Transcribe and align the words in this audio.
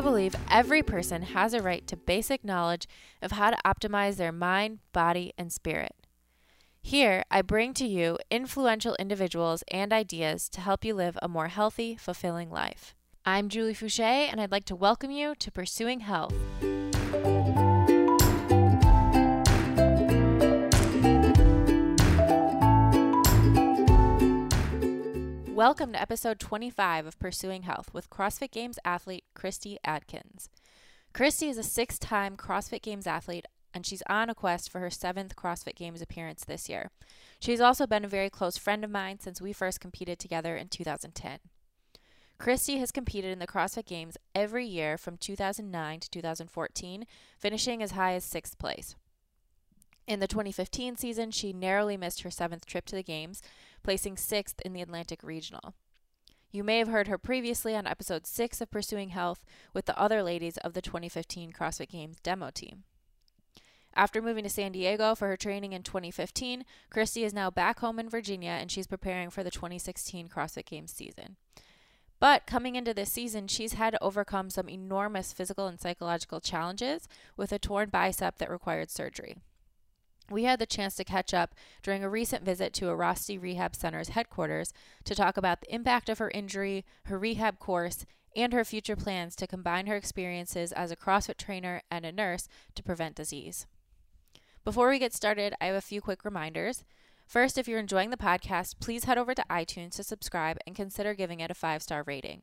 I 0.00 0.02
believe 0.02 0.34
every 0.50 0.82
person 0.82 1.20
has 1.20 1.52
a 1.52 1.60
right 1.60 1.86
to 1.86 1.94
basic 1.94 2.42
knowledge 2.42 2.88
of 3.20 3.32
how 3.32 3.50
to 3.50 3.58
optimize 3.66 4.16
their 4.16 4.32
mind, 4.32 4.78
body, 4.94 5.34
and 5.36 5.52
spirit. 5.52 5.94
Here, 6.80 7.22
I 7.30 7.42
bring 7.42 7.74
to 7.74 7.86
you 7.86 8.16
influential 8.30 8.96
individuals 8.98 9.62
and 9.70 9.92
ideas 9.92 10.48
to 10.52 10.62
help 10.62 10.86
you 10.86 10.94
live 10.94 11.18
a 11.20 11.28
more 11.28 11.48
healthy, 11.48 11.96
fulfilling 11.96 12.50
life. 12.50 12.94
I'm 13.26 13.50
Julie 13.50 13.74
Foucher, 13.74 14.02
and 14.02 14.40
I'd 14.40 14.50
like 14.50 14.64
to 14.66 14.74
welcome 14.74 15.10
you 15.10 15.34
to 15.34 15.52
Pursuing 15.52 16.00
Health. 16.00 16.32
Welcome 25.60 25.92
to 25.92 26.00
episode 26.00 26.40
25 26.40 27.04
of 27.04 27.18
Pursuing 27.18 27.64
Health 27.64 27.92
with 27.92 28.08
CrossFit 28.08 28.50
Games 28.50 28.78
athlete 28.82 29.24
Christy 29.34 29.76
Adkins. 29.84 30.48
Christy 31.12 31.50
is 31.50 31.58
a 31.58 31.62
six 31.62 31.98
time 31.98 32.34
CrossFit 32.34 32.80
Games 32.80 33.06
athlete 33.06 33.44
and 33.74 33.84
she's 33.84 34.02
on 34.08 34.30
a 34.30 34.34
quest 34.34 34.72
for 34.72 34.78
her 34.78 34.88
seventh 34.88 35.36
CrossFit 35.36 35.76
Games 35.76 36.00
appearance 36.00 36.46
this 36.46 36.70
year. 36.70 36.90
She's 37.40 37.60
also 37.60 37.86
been 37.86 38.06
a 38.06 38.08
very 38.08 38.30
close 38.30 38.56
friend 38.56 38.82
of 38.84 38.90
mine 38.90 39.20
since 39.20 39.42
we 39.42 39.52
first 39.52 39.80
competed 39.80 40.18
together 40.18 40.56
in 40.56 40.68
2010. 40.68 41.40
Christy 42.38 42.78
has 42.78 42.90
competed 42.90 43.30
in 43.30 43.38
the 43.38 43.46
CrossFit 43.46 43.84
Games 43.84 44.16
every 44.34 44.64
year 44.64 44.96
from 44.96 45.18
2009 45.18 46.00
to 46.00 46.10
2014, 46.10 47.04
finishing 47.38 47.82
as 47.82 47.90
high 47.90 48.14
as 48.14 48.24
sixth 48.24 48.58
place. 48.58 48.96
In 50.10 50.18
the 50.18 50.26
2015 50.26 50.96
season, 50.96 51.30
she 51.30 51.52
narrowly 51.52 51.96
missed 51.96 52.22
her 52.22 52.32
seventh 52.32 52.66
trip 52.66 52.84
to 52.86 52.96
the 52.96 53.02
Games, 53.04 53.42
placing 53.82 54.16
sixth 54.16 54.60
in 54.62 54.72
the 54.72 54.82
Atlantic 54.82 55.22
Regional. 55.22 55.74
You 56.52 56.64
may 56.64 56.78
have 56.78 56.88
heard 56.88 57.06
her 57.06 57.18
previously 57.18 57.76
on 57.76 57.86
episode 57.86 58.26
6 58.26 58.60
of 58.60 58.70
Pursuing 58.70 59.10
Health 59.10 59.44
with 59.72 59.86
the 59.86 59.98
other 59.98 60.22
ladies 60.22 60.56
of 60.58 60.72
the 60.72 60.82
2015 60.82 61.52
CrossFit 61.52 61.90
Games 61.90 62.16
demo 62.22 62.50
team. 62.50 62.82
After 63.94 64.22
moving 64.22 64.44
to 64.44 64.50
San 64.50 64.72
Diego 64.72 65.14
for 65.14 65.28
her 65.28 65.36
training 65.36 65.72
in 65.72 65.82
2015, 65.82 66.64
Christy 66.90 67.24
is 67.24 67.34
now 67.34 67.50
back 67.50 67.80
home 67.80 67.98
in 67.98 68.08
Virginia 68.08 68.50
and 68.50 68.70
she's 68.70 68.86
preparing 68.86 69.30
for 69.30 69.44
the 69.44 69.50
2016 69.50 70.28
CrossFit 70.28 70.66
Games 70.66 70.92
season. 70.92 71.36
But 72.20 72.46
coming 72.46 72.76
into 72.76 72.92
this 72.92 73.10
season, 73.10 73.48
she's 73.48 73.72
had 73.72 73.90
to 73.90 74.02
overcome 74.02 74.50
some 74.50 74.68
enormous 74.68 75.32
physical 75.32 75.66
and 75.66 75.80
psychological 75.80 76.40
challenges 76.40 77.08
with 77.36 77.50
a 77.50 77.58
torn 77.58 77.88
bicep 77.88 78.38
that 78.38 78.50
required 78.50 78.90
surgery. 78.90 79.38
We 80.30 80.44
had 80.44 80.60
the 80.60 80.66
chance 80.66 80.94
to 80.94 81.04
catch 81.04 81.34
up 81.34 81.54
during 81.82 82.04
a 82.04 82.08
recent 82.08 82.44
visit 82.44 82.72
to 82.74 82.88
a 82.88 82.96
Airrosti 82.96 83.40
Rehab 83.40 83.74
Center's 83.74 84.10
headquarters 84.10 84.72
to 85.04 85.14
talk 85.14 85.36
about 85.36 85.60
the 85.60 85.74
impact 85.74 86.08
of 86.08 86.18
her 86.18 86.30
injury, 86.30 86.84
her 87.06 87.18
rehab 87.18 87.58
course, 87.58 88.06
and 88.36 88.52
her 88.52 88.64
future 88.64 88.94
plans 88.94 89.34
to 89.36 89.48
combine 89.48 89.86
her 89.86 89.96
experiences 89.96 90.70
as 90.70 90.92
a 90.92 90.96
CrossFit 90.96 91.36
trainer 91.36 91.82
and 91.90 92.06
a 92.06 92.12
nurse 92.12 92.48
to 92.76 92.82
prevent 92.82 93.16
disease. 93.16 93.66
Before 94.64 94.88
we 94.88 95.00
get 95.00 95.12
started, 95.12 95.54
I 95.60 95.66
have 95.66 95.74
a 95.74 95.80
few 95.80 96.00
quick 96.00 96.24
reminders. 96.24 96.84
First, 97.26 97.58
if 97.58 97.66
you're 97.66 97.80
enjoying 97.80 98.10
the 98.10 98.16
podcast, 98.16 98.76
please 98.80 99.04
head 99.04 99.18
over 99.18 99.34
to 99.34 99.44
iTunes 99.50 99.96
to 99.96 100.04
subscribe 100.04 100.58
and 100.66 100.76
consider 100.76 101.14
giving 101.14 101.40
it 101.40 101.50
a 101.50 101.54
five 101.54 101.82
star 101.82 102.04
rating. 102.06 102.42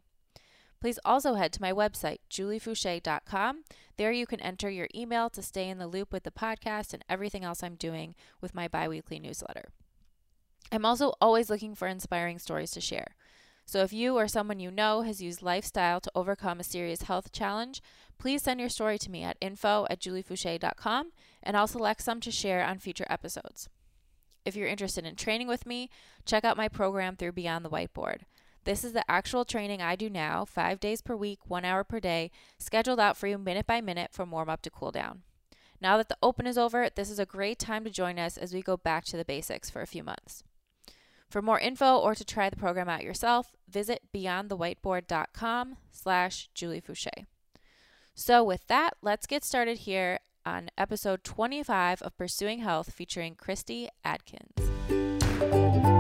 Please 0.80 1.00
also 1.04 1.34
head 1.34 1.52
to 1.54 1.62
my 1.62 1.72
website, 1.72 2.20
juliefoucher.com. 2.30 3.64
There 3.98 4.12
you 4.12 4.28
can 4.28 4.40
enter 4.40 4.70
your 4.70 4.88
email 4.94 5.30
to 5.32 5.42
stay 5.42 5.70
in 5.70 5.80
the 5.80 5.88
loop 5.88 6.14
with 6.14 6.24
the 6.24 6.32
podcast 6.32 6.94
and 6.94 7.04
everything 7.10 7.44
else 7.44 7.64
I'm 7.64 7.76
doing 7.76 8.14
with 8.42 8.54
my 8.54 8.68
biweekly 8.68 9.20
newsletter. 9.20 9.70
I'm 10.72 10.86
also 10.86 11.14
always 11.20 11.50
looking 11.50 11.76
for 11.76 11.88
inspiring 11.88 12.40
stories 12.40 12.72
to 12.72 12.82
share. 12.82 13.16
So 13.66 13.80
if 13.80 13.92
you 13.92 14.16
or 14.18 14.28
someone 14.28 14.60
you 14.60 14.72
know 14.72 15.02
has 15.02 15.22
used 15.22 15.42
lifestyle 15.42 16.00
to 16.00 16.12
overcome 16.16 16.60
a 16.60 16.64
serious 16.64 17.04
health 17.04 17.32
challenge, 17.34 17.82
please 18.18 18.44
send 18.44 18.60
your 18.60 18.70
story 18.70 18.98
to 19.00 19.12
me 19.12 19.24
at 19.24 19.38
info 19.42 19.86
at 19.90 20.00
juliefoucher.com 20.00 21.12
and 21.44 21.58
I'll 21.58 21.68
select 21.68 22.02
some 22.02 22.22
to 22.22 22.32
share 22.32 22.64
on 22.64 22.80
future 22.80 23.06
episodes. 23.10 23.68
If 24.46 24.56
you're 24.56 24.68
interested 24.68 25.06
in 25.06 25.16
training 25.16 25.50
with 25.50 25.66
me, 25.66 25.90
check 26.26 26.46
out 26.46 26.56
my 26.56 26.70
program 26.70 27.18
through 27.18 27.34
Beyond 27.34 27.66
the 27.66 27.70
Whiteboard. 27.70 28.22
This 28.68 28.84
is 28.84 28.92
the 28.92 29.10
actual 29.10 29.46
training 29.46 29.82
I 29.82 29.96
do 29.96 30.10
now, 30.10 30.44
five 30.44 30.82
days 30.82 31.02
per 31.02 31.16
week, 31.16 31.40
one 31.48 31.64
hour 31.64 31.86
per 31.86 32.02
day, 32.02 32.32
scheduled 32.60 33.00
out 33.00 33.16
for 33.16 33.26
you 33.26 33.38
minute 33.38 33.66
by 33.66 33.80
minute 33.80 34.12
from 34.12 34.30
warm 34.30 34.50
up 34.50 34.62
to 34.64 34.70
cool 34.70 34.92
down. 34.92 35.22
Now 35.80 35.96
that 35.96 36.10
the 36.10 36.18
open 36.22 36.46
is 36.46 36.58
over, 36.58 36.90
this 36.94 37.10
is 37.10 37.18
a 37.18 37.26
great 37.26 37.60
time 37.60 37.86
to 37.86 37.90
join 37.90 38.20
us 38.20 38.36
as 38.36 38.54
we 38.54 38.62
go 38.62 38.76
back 38.76 39.06
to 39.06 39.16
the 39.16 39.24
basics 39.24 39.70
for 39.70 39.82
a 39.82 39.88
few 39.88 40.04
months. 40.04 40.44
For 41.30 41.42
more 41.42 41.62
info 41.62 41.98
or 41.98 42.14
to 42.14 42.26
try 42.26 42.50
the 42.50 42.58
program 42.58 42.90
out 42.90 43.06
yourself, 43.06 43.56
visit 43.70 44.02
beyondthewhiteboard.com 44.14 45.78
slash 45.90 46.50
Julie 46.54 46.82
Foucher. 46.82 47.26
So 48.16 48.44
with 48.44 48.68
that, 48.68 48.98
let's 49.02 49.28
get 49.28 49.46
started 49.46 49.78
here 49.78 50.20
on 50.46 50.72
episode 50.78 51.24
25 51.24 52.02
of 52.02 52.18
Pursuing 52.18 52.60
Health 52.60 52.92
featuring 52.92 53.36
Christy 53.36 53.88
Adkins. 54.04 55.97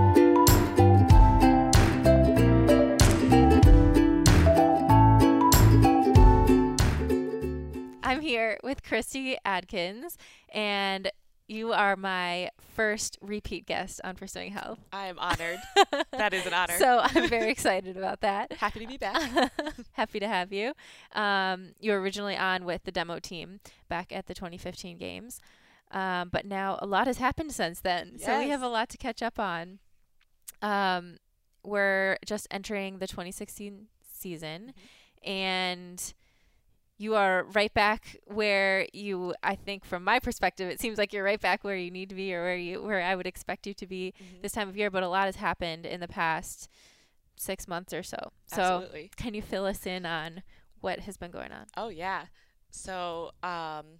I'm 8.07 8.21
here 8.21 8.57
with 8.63 8.83
Christy 8.83 9.37
Adkins, 9.43 10.17
and 10.53 11.11
you 11.49 11.73
are 11.73 11.97
my 11.97 12.51
first 12.75 13.17
repeat 13.21 13.65
guest 13.65 13.99
on 14.01 14.15
Pursuing 14.15 14.53
Health. 14.53 14.79
I 14.93 15.07
am 15.07 15.19
honored. 15.19 15.59
that 16.13 16.33
is 16.33 16.45
an 16.45 16.53
honor. 16.53 16.77
So 16.77 17.01
I'm 17.03 17.27
very 17.29 17.51
excited 17.51 17.97
about 17.97 18.21
that. 18.21 18.53
Happy 18.53 18.79
to 18.79 18.87
be 18.87 18.95
back. 18.97 19.51
Happy 19.91 20.21
to 20.21 20.27
have 20.27 20.53
you. 20.53 20.71
Um, 21.13 21.73
you 21.81 21.91
were 21.91 21.99
originally 21.99 22.37
on 22.37 22.63
with 22.63 22.85
the 22.85 22.93
demo 22.93 23.19
team 23.19 23.59
back 23.89 24.13
at 24.13 24.27
the 24.27 24.33
2015 24.33 24.97
games, 24.97 25.41
um, 25.91 26.29
but 26.31 26.45
now 26.45 26.79
a 26.81 26.85
lot 26.87 27.07
has 27.07 27.17
happened 27.17 27.51
since 27.51 27.81
then. 27.81 28.13
Yes. 28.15 28.25
So 28.25 28.39
we 28.39 28.49
have 28.49 28.61
a 28.63 28.69
lot 28.69 28.87
to 28.89 28.97
catch 28.97 29.21
up 29.21 29.37
on. 29.37 29.79
Um, 30.61 31.17
we're 31.61 32.17
just 32.25 32.47
entering 32.51 32.99
the 32.99 33.07
2016 33.07 33.87
season, 34.13 34.73
Mm-hmm. 35.25 35.29
and 35.31 36.13
you 36.97 37.15
are 37.15 37.43
right 37.53 37.73
back 37.73 38.17
where 38.25 38.87
you 38.93 39.33
I 39.43 39.55
think 39.55 39.85
from 39.85 40.03
my 40.03 40.19
perspective 40.19 40.69
it 40.69 40.79
seems 40.81 40.97
like 40.97 41.13
you're 41.13 41.23
right 41.23 41.39
back 41.39 41.63
where 41.63 41.75
you 41.75 41.91
need 41.91 42.09
to 42.09 42.15
be 42.15 42.33
or 42.33 42.41
where 42.43 42.55
you 42.57 42.81
where 42.81 43.01
I 43.01 43.15
would 43.15 43.27
expect 43.27 43.67
you 43.67 43.73
to 43.75 43.85
be 43.87 44.13
Mhm. 44.19 44.41
this 44.41 44.53
time 44.53 44.67
of 44.67 44.75
year 44.75 44.89
but 44.89 45.03
a 45.03 45.07
lot 45.07 45.25
has 45.25 45.35
happened 45.35 45.85
in 45.85 45.99
the 45.99 46.07
past 46.07 46.69
6 47.35 47.67
months 47.67 47.93
or 47.93 48.01
so. 48.01 48.31
So 48.47 48.59
Absolutely. 48.61 49.11
can 49.15 49.33
you 49.35 49.41
fill 49.43 49.65
us 49.65 49.85
in 49.85 50.05
on 50.07 50.41
what 50.81 51.01
has 51.01 51.17
been 51.17 51.29
going 51.31 51.51
on? 51.51 51.67
Oh 51.77 51.89
yeah. 51.89 52.25
So 52.71 53.31
um, 53.43 53.99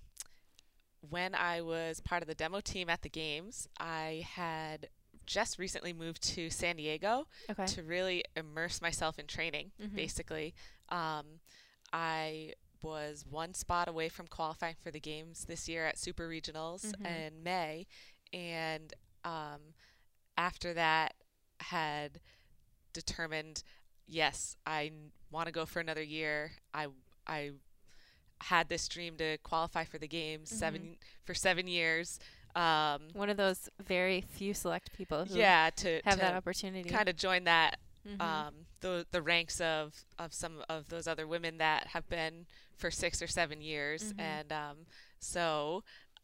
when 1.07 1.35
I 1.35 1.61
was 1.61 2.01
part 2.01 2.21
of 2.23 2.27
the 2.27 2.35
demo 2.35 2.59
team 2.61 2.89
at 2.89 3.01
the 3.03 3.09
games, 3.09 3.67
I 3.79 4.25
had 4.27 4.89
just 5.25 5.59
recently 5.59 5.93
moved 5.93 6.23
to 6.35 6.49
San 6.49 6.77
Diego 6.77 7.27
Okay. 7.49 7.65
to 7.67 7.83
really 7.83 8.23
immerse 8.35 8.81
myself 8.81 9.19
in 9.19 9.27
training. 9.27 9.71
Mhm. 9.79 9.95
Basically, 9.95 10.53
um, 10.89 11.39
I 11.93 12.53
was 12.87 13.25
one 13.29 13.53
spot 13.53 13.87
away 13.87 14.09
from 14.09 14.27
qualifying 14.27 14.75
for 14.81 14.91
the 14.91 14.99
games 14.99 15.45
this 15.45 15.67
year 15.67 15.85
at 15.85 15.97
Super 15.97 16.27
Regionals 16.27 16.85
Mhm. 16.93 17.05
in 17.27 17.43
May, 17.43 17.85
and 18.33 18.93
um, 19.23 19.73
after 20.37 20.73
that 20.73 21.15
had 21.59 22.19
determined, 22.93 23.63
yes, 24.07 24.55
I 24.65 24.91
want 25.31 25.47
to 25.47 25.51
go 25.51 25.65
for 25.65 25.79
another 25.79 26.03
year. 26.03 26.53
I 26.73 26.87
I 27.25 27.51
had 28.41 28.69
this 28.69 28.87
dream 28.87 29.17
to 29.17 29.37
qualify 29.39 29.83
for 29.83 29.97
the 29.97 30.07
games 30.07 30.49
Mm-hmm. 30.49 30.59
seven 30.59 30.97
for 31.25 31.33
seven 31.33 31.67
years. 31.67 32.19
Um, 32.55 33.09
One 33.13 33.29
of 33.29 33.37
those 33.37 33.69
very 33.83 34.21
few 34.21 34.53
select 34.53 34.93
people 34.93 35.25
who 35.25 35.37
yeah, 35.37 35.69
to 35.77 36.01
have 36.05 36.13
to 36.15 36.19
that 36.21 36.33
opportunity. 36.35 36.89
kind 36.89 37.09
of 37.09 37.15
join 37.15 37.43
that 37.45 37.79
Mhm. 38.07 38.21
um, 38.21 38.65
the 38.79 39.05
the 39.11 39.21
ranks 39.21 39.59
of 39.59 40.05
of 40.17 40.33
some 40.33 40.63
of 40.69 40.87
those 40.89 41.07
other 41.07 41.27
women 41.27 41.57
that 41.57 41.87
have 41.87 42.07
been 42.07 42.47
for 42.77 42.91
six 42.91 43.21
or 43.21 43.27
seven 43.27 43.61
years, 43.61 44.13
Mhm. 44.13 44.19
and 44.21 44.51
um, 44.53 44.77
so 45.19 45.83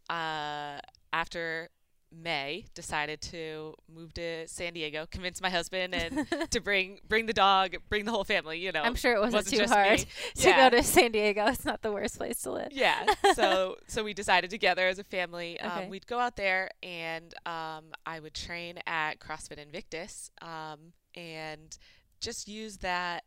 uh, 0.09 0.79
after 1.11 1.69
May, 2.15 2.65
decided 2.75 3.21
to 3.21 3.73
move 3.91 4.13
to 4.13 4.47
San 4.47 4.73
Diego, 4.73 5.07
convince 5.09 5.41
my 5.41 5.49
husband, 5.49 5.95
and 5.95 6.27
to 6.51 6.59
bring 6.59 6.99
bring 7.07 7.25
the 7.25 7.33
dog, 7.33 7.75
bring 7.89 8.05
the 8.05 8.11
whole 8.11 8.23
family. 8.23 8.59
You 8.59 8.71
know, 8.71 8.83
I'm 8.83 8.93
sure 8.93 9.15
it 9.15 9.19
wasn't, 9.19 9.45
wasn't 9.45 9.61
too 9.67 9.73
hard 9.73 9.99
me. 10.01 10.05
to 10.35 10.49
Yeah. 10.49 10.69
go 10.69 10.77
to 10.77 10.83
San 10.83 11.11
Diego. 11.11 11.47
It's 11.47 11.65
not 11.65 11.81
the 11.81 11.91
worst 11.91 12.17
place 12.17 12.39
to 12.43 12.51
live. 12.51 12.67
yeah 12.71 13.03
so 13.33 13.77
so 13.87 14.03
we 14.03 14.13
decided 14.13 14.51
together 14.51 14.87
as 14.87 14.99
a 14.99 15.03
family 15.03 15.59
um, 15.59 15.71
Okay. 15.71 15.89
we'd 15.89 16.05
go 16.05 16.19
out 16.19 16.35
there 16.35 16.69
and 16.83 17.33
um, 17.47 17.85
i 18.05 18.19
would 18.19 18.33
train 18.35 18.77
at 18.85 19.17
crossfit 19.19 19.57
invictus 19.57 20.29
um, 20.41 20.93
and 21.15 21.77
just 22.21 22.47
use 22.47 22.77
that 22.77 23.23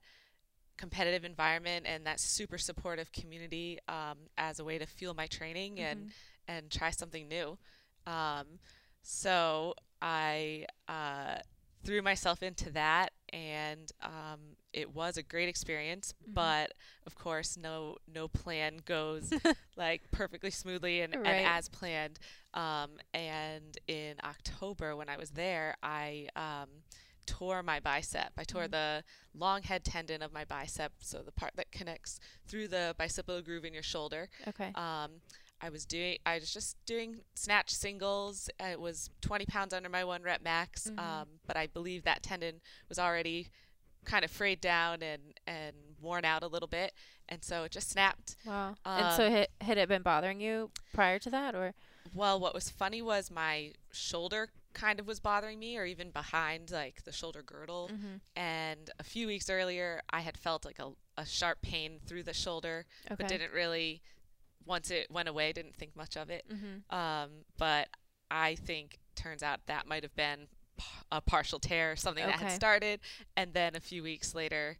competitive 0.76 1.24
environment 1.24 1.86
and 1.88 2.06
that 2.06 2.20
super 2.20 2.58
supportive 2.58 3.10
community 3.12 3.78
um, 3.88 4.18
as 4.36 4.58
a 4.58 4.64
way 4.64 4.78
to 4.78 4.86
fuel 4.86 5.14
my 5.14 5.26
training 5.26 5.80
and 5.80 6.06
Mhm. 6.06 6.10
and 6.48 6.70
try 6.70 6.90
something 6.90 7.26
new 7.28 7.58
um, 8.06 8.46
so 9.02 9.74
i 10.02 10.66
uh, 10.88 11.36
threw 11.84 12.02
myself 12.02 12.42
into 12.42 12.70
that, 12.72 13.12
and 13.32 13.92
um, 14.02 14.56
it 14.72 14.92
was 14.92 15.16
a 15.16 15.22
great 15.22 15.48
experience. 15.48 16.12
Mhm. 16.28 16.34
But 16.34 16.72
of 17.06 17.14
course, 17.14 17.56
no 17.56 17.96
no 18.12 18.26
plan 18.28 18.78
goes 18.84 19.32
like 19.76 20.02
perfectly 20.10 20.50
smoothly 20.50 21.00
and, 21.02 21.14
Right. 21.14 21.26
and 21.26 21.46
as 21.46 21.68
planned. 21.68 22.18
Um, 22.54 22.98
and 23.14 23.78
in 23.86 24.16
October, 24.24 24.96
when 24.96 25.08
I 25.08 25.16
was 25.16 25.30
there, 25.30 25.76
I 25.82 26.28
um, 26.34 26.68
tore 27.26 27.62
my 27.62 27.80
bicep. 27.80 28.32
I 28.36 28.44
tore 28.44 28.64
Mhm. 28.64 28.70
the 28.70 29.04
long 29.34 29.62
head 29.62 29.84
tendon 29.84 30.22
of 30.22 30.32
my 30.32 30.44
bicep, 30.44 30.92
so 31.00 31.22
the 31.22 31.32
part 31.32 31.56
that 31.56 31.70
connects 31.72 32.18
through 32.46 32.68
the 32.68 32.94
bicipital 32.98 33.44
groove 33.44 33.64
in 33.64 33.74
your 33.74 33.82
shoulder. 33.82 34.28
Okay. 34.48 34.72
Um, 34.74 35.20
I 35.60 35.70
was 35.70 35.84
doing. 35.86 36.18
I 36.26 36.38
was 36.38 36.52
just 36.52 36.76
doing 36.84 37.22
snatch 37.34 37.70
singles. 37.70 38.48
It 38.60 38.78
was 38.80 39.10
20 39.22 39.46
pounds 39.46 39.72
under 39.72 39.88
my 39.88 40.04
one 40.04 40.22
rep 40.22 40.42
max. 40.42 40.88
Mhm. 40.88 40.98
Um, 40.98 41.40
but 41.46 41.56
I 41.56 41.66
believe 41.66 42.04
that 42.04 42.22
tendon 42.22 42.60
was 42.88 42.98
already 42.98 43.50
kind 44.04 44.24
of 44.24 44.30
frayed 44.30 44.60
down 44.60 45.02
and 45.02 45.38
and 45.46 45.74
worn 45.98 46.24
out 46.26 46.42
a 46.42 46.46
little 46.46 46.68
bit, 46.68 46.92
and 47.28 47.42
so 47.42 47.64
it 47.64 47.72
just 47.72 47.88
snapped. 47.88 48.36
Wow. 48.44 48.76
and 48.84 49.16
so 49.16 49.26
um, 49.26 49.32
had, 49.32 49.48
had 49.62 49.78
it 49.78 49.88
been 49.88 50.02
bothering 50.02 50.40
you 50.40 50.70
prior 50.92 51.18
to 51.20 51.30
that 51.30 51.54
or 51.54 51.74
Well, 52.12 52.38
what 52.38 52.54
was 52.54 52.68
funny 52.70 53.00
was 53.02 53.30
my 53.30 53.72
shoulder 53.92 54.50
kind 54.76 55.00
of 55.00 55.06
was 55.06 55.18
bothering 55.20 55.58
me, 55.58 55.76
or 55.78 55.84
even 55.84 56.10
behind 56.10 56.70
like 56.70 57.02
the 57.04 57.12
shoulder 57.12 57.42
girdle. 57.42 57.90
Mhm. 57.92 58.20
And 58.36 58.90
a 58.98 59.02
few 59.02 59.26
weeks 59.26 59.48
earlier, 59.50 60.02
I 60.10 60.20
had 60.20 60.36
felt 60.38 60.64
like 60.64 60.78
a, 60.78 60.92
a 61.16 61.24
sharp 61.26 61.62
pain 61.62 61.98
through 62.06 62.24
the 62.24 62.34
shoulder, 62.34 62.84
Okay. 63.06 63.16
but 63.18 63.28
didn't 63.28 63.52
really. 63.52 64.02
Once 64.64 64.90
it 64.90 65.08
went 65.10 65.28
away, 65.28 65.52
didn't 65.52 65.76
think 65.76 65.94
much 65.96 66.16
of 66.16 66.28
it. 66.28 66.44
Mhm. 66.50 66.92
Um, 66.92 67.30
but 67.56 67.88
I 68.30 68.56
think 68.56 68.98
turns 69.14 69.42
out 69.42 69.60
that 69.66 69.86
might 69.86 70.02
have 70.02 70.14
been 70.16 70.48
a 71.10 71.20
partial 71.20 71.58
tear, 71.60 71.94
something 71.96 72.26
that 72.26 72.40
had 72.40 72.52
started, 72.52 73.00
and 73.36 73.54
then 73.54 73.74
a 73.76 73.80
few 73.80 74.02
weeks 74.02 74.34
later, 74.34 74.76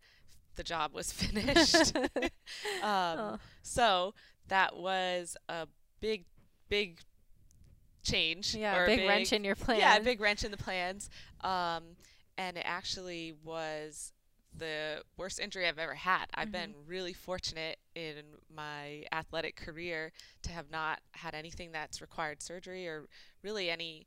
the 0.57 0.65
job 0.65 0.93
was 0.93 1.13
finished. 1.23 1.97
um, 2.83 3.19
Oh. 3.19 3.39
So 3.63 4.15
that 4.49 4.77
was 4.77 5.37
a 5.49 5.69
big, 6.01 6.25
big 6.69 7.01
change. 8.07 8.55
Yeah, 8.55 8.77
or 8.77 8.85
a 8.85 8.87
big, 8.87 9.09
wrench 9.09 9.33
in 9.33 9.45
your 9.45 9.55
plans. 9.57 9.81
Yeah, 9.81 9.97
a 9.97 10.01
big 10.03 10.21
wrench 10.21 10.45
in 10.45 10.51
the 10.51 10.57
plans. 10.57 11.11
Um, 11.43 11.97
and 12.39 12.57
it 12.57 12.65
actually 12.67 13.35
was 13.45 14.13
the 14.57 15.03
worst 15.19 15.39
injury 15.39 15.67
I've 15.67 15.79
ever 15.79 15.95
had. 15.95 16.27
I've 16.35 16.51
been 16.53 16.71
Mm-hmm. 16.71 16.89
really 16.91 17.13
fortunate 17.13 17.79
in 17.95 18.23
my 18.55 19.05
athletic 19.13 19.57
career 19.57 20.13
to 20.43 20.51
have 20.51 20.71
not 20.71 21.01
had 21.13 21.35
anything 21.35 21.73
that's 21.73 22.01
required 22.01 22.41
surgery 22.43 22.87
or 22.89 23.07
really 23.43 23.69
any 23.71 24.07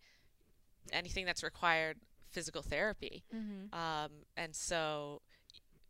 anything 0.91 1.25
that's 1.25 1.43
required 1.43 1.97
physical 2.29 2.61
therapy. 2.63 3.23
Mhm. 3.35 3.71
Um, 3.73 4.11
and 4.37 4.55
so, 4.55 5.21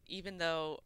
even 0.08 0.40
though 0.40 0.80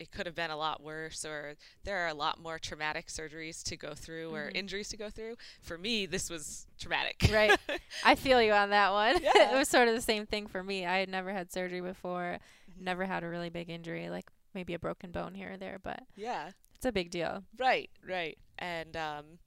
it 0.00 0.10
could 0.10 0.26
have 0.26 0.34
been 0.34 0.50
a 0.50 0.56
lot 0.56 0.82
worse, 0.82 1.24
or 1.24 1.54
there 1.84 1.98
are 1.98 2.08
a 2.08 2.14
lot 2.14 2.40
more 2.40 2.58
traumatic 2.58 3.06
surgeries 3.08 3.62
to 3.64 3.76
go 3.76 3.94
through 3.94 4.34
or 4.34 4.48
Mhm. 4.50 4.56
injuries 4.56 4.88
to 4.88 4.96
go 4.96 5.10
through, 5.10 5.36
for 5.62 5.76
me, 5.78 6.06
this 6.06 6.28
was 6.30 6.66
traumatic. 6.78 7.16
Right. 7.30 7.56
I 8.04 8.14
feel 8.14 8.42
you 8.42 8.52
on 8.52 8.70
that 8.70 8.90
one. 8.92 9.16
it 9.22 9.52
was 9.56 9.68
sort 9.68 9.88
of 9.88 9.94
the 9.94 10.00
same 10.00 10.26
thing 10.26 10.46
for 10.48 10.64
me. 10.64 10.86
I 10.86 10.98
had 10.98 11.08
never 11.08 11.32
had 11.32 11.52
surgery 11.52 11.80
before, 11.82 12.38
Mhm. 12.70 12.80
never 12.82 13.04
had 13.04 13.22
a 13.22 13.28
really 13.28 13.50
big 13.50 13.68
injury, 13.70 14.08
like 14.10 14.28
maybe 14.54 14.74
a 14.74 14.78
broken 14.78 15.12
bone 15.12 15.34
here 15.34 15.52
or 15.52 15.56
there, 15.56 15.78
but 15.78 16.02
yeah. 16.16 16.50
it's 16.74 16.86
a 16.86 16.90
big 16.92 17.10
deal. 17.10 17.44
Right. 17.58 17.90
Right. 18.04 18.38
And 18.58 18.96
um, 18.96 19.38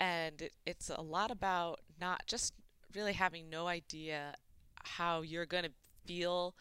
and 0.00 0.42
it, 0.42 0.52
it's 0.66 0.90
a 0.90 1.00
lot 1.00 1.30
about 1.30 1.80
not 2.00 2.26
just 2.26 2.52
really 2.94 3.12
having 3.14 3.48
no 3.48 3.68
idea 3.68 4.34
how 4.84 5.22
you're 5.22 5.46
going 5.46 5.64
to 5.64 5.72
feel 6.04 6.54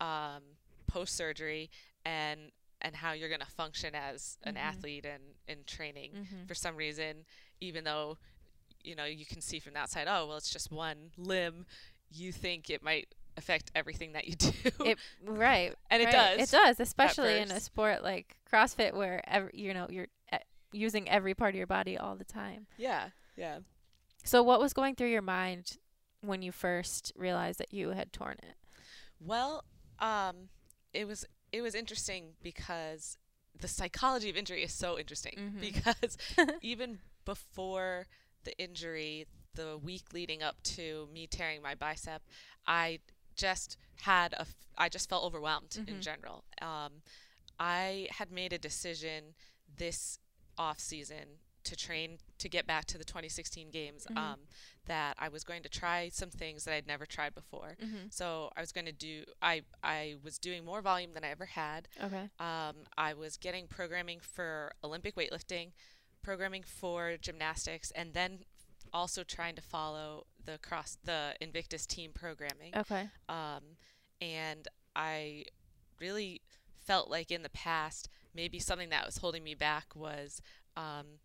um, 0.00 0.42
post 0.86 1.16
surgery 1.16 1.70
and 2.04 2.52
and 2.86 2.96
how 2.96 3.12
you're 3.12 3.28
going 3.28 3.40
to 3.40 3.46
function 3.46 3.94
as 3.94 4.38
an 4.44 4.54
Mhm. 4.54 4.60
athlete 4.60 5.04
and 5.04 5.22
in 5.48 5.64
training. 5.64 6.12
Mhm. 6.14 6.46
for 6.48 6.54
some 6.54 6.76
reason, 6.76 7.24
even 7.60 7.84
though 7.84 8.16
you 8.82 8.94
know 8.94 9.04
you 9.04 9.26
can 9.26 9.40
see 9.40 9.58
from 9.58 9.72
the 9.74 9.80
outside, 9.80 10.06
oh 10.08 10.26
well, 10.26 10.36
it's 10.36 10.50
just 10.50 10.70
one 10.70 11.10
limb. 11.16 11.66
You 12.10 12.30
think 12.32 12.70
it 12.70 12.82
might 12.82 13.14
affect 13.36 13.70
everything 13.74 14.12
that 14.12 14.26
you 14.28 14.36
do, 14.36 14.50
It 14.84 14.98
right. 15.24 15.74
and 15.90 16.00
it 16.02 16.06
right. 16.06 16.12
does. 16.38 16.48
It 16.48 16.50
does, 16.56 16.80
especially 16.80 17.38
in 17.40 17.50
a 17.50 17.60
sport 17.60 18.02
like 18.02 18.36
CrossFit 18.50 18.94
where 18.94 19.20
every, 19.28 19.50
you 19.54 19.74
know, 19.74 19.88
you're 19.90 20.06
uh, 20.32 20.38
using 20.72 21.08
every 21.08 21.34
part 21.34 21.54
of 21.54 21.58
your 21.58 21.66
body 21.66 21.98
all 21.98 22.14
the 22.16 22.24
time. 22.24 22.66
Yeah, 22.78 23.10
yeah. 23.36 23.58
So 24.24 24.42
what 24.42 24.60
was 24.60 24.72
going 24.72 24.94
through 24.94 25.10
your 25.10 25.22
mind 25.22 25.78
when 26.20 26.40
you 26.42 26.52
first 26.52 27.12
realized 27.16 27.58
that 27.58 27.72
you 27.74 27.90
had 27.90 28.12
torn 28.12 28.36
it? 28.42 28.54
Well, 29.20 29.64
um, 29.98 30.48
it 30.92 31.06
was 31.06 31.24
it 31.56 31.62
was 31.62 31.74
interesting 31.74 32.34
because 32.42 33.16
the 33.58 33.68
psychology 33.68 34.28
of 34.30 34.36
injury 34.36 34.62
is 34.62 34.72
so 34.72 34.98
interesting 34.98 35.34
Mhm. 35.38 35.60
because 35.68 36.16
even 36.62 36.98
before 37.24 38.06
the 38.44 38.56
injury, 38.58 39.26
the 39.54 39.78
week 39.78 40.12
leading 40.12 40.42
up 40.42 40.62
to 40.62 41.08
me 41.12 41.26
tearing 41.26 41.62
my 41.62 41.74
bicep, 41.74 42.22
I 42.66 43.00
just 43.34 43.76
had 44.02 44.32
a 44.34 44.40
f- 44.42 44.54
I 44.78 44.88
just 44.88 45.08
felt 45.08 45.24
overwhelmed 45.24 45.76
in 45.86 45.96
Mhm. 45.96 46.00
general. 46.02 46.44
Um, 46.60 47.02
I 47.58 48.08
had 48.10 48.30
made 48.30 48.52
a 48.52 48.58
decision 48.58 49.34
this 49.76 50.18
off 50.58 50.78
season 50.78 51.40
to 51.66 51.76
train 51.76 52.18
to 52.38 52.48
get 52.48 52.66
back 52.66 52.84
to 52.86 52.98
the 52.98 53.04
2016 53.04 53.70
games 53.70 54.06
Mhm. 54.10 54.16
um, 54.16 54.40
that 54.86 55.16
I 55.18 55.28
was 55.28 55.44
going 55.44 55.62
to 55.62 55.68
try 55.68 56.08
some 56.08 56.30
things 56.30 56.64
that 56.64 56.74
I'd 56.74 56.86
never 56.86 57.06
tried 57.06 57.34
before. 57.34 57.76
Mm-hmm. 57.80 58.08
So 58.10 58.50
I 58.56 58.60
was 58.60 58.72
going 58.72 58.86
to 58.86 58.92
do 58.92 59.24
I 59.42 59.62
I 59.82 60.16
was 60.22 60.38
doing 60.38 60.64
more 60.64 60.80
volume 60.82 61.12
than 61.12 61.24
I 61.24 61.28
ever 61.30 61.46
had. 61.46 61.88
Okay. 62.02 62.30
Um, 62.38 62.76
I 62.98 63.14
was 63.14 63.36
getting 63.36 63.66
programming 63.68 64.20
for 64.20 64.72
Olympic 64.82 65.14
weightlifting, 65.16 65.72
programming 66.22 66.62
for 66.62 67.16
gymnastics, 67.16 67.90
and 67.92 68.14
then 68.14 68.44
also 68.92 69.24
trying 69.24 69.56
to 69.56 69.62
follow 69.62 70.26
the 70.44 70.58
cross 70.58 70.96
the 71.02 71.34
Invictus 71.40 71.86
team 71.86 72.12
programming. 72.12 72.74
Okay. 72.76 73.08
Um, 73.28 73.76
and 74.20 74.68
I 74.94 75.44
really 76.00 76.42
felt 76.78 77.10
like 77.10 77.30
in 77.32 77.42
the 77.42 77.50
past 77.50 78.08
maybe 78.32 78.58
something 78.60 78.90
that 78.90 79.04
was 79.04 79.18
holding 79.18 79.42
me 79.42 79.54
back 79.54 79.96
was 79.96 80.40
um, 80.76 81.18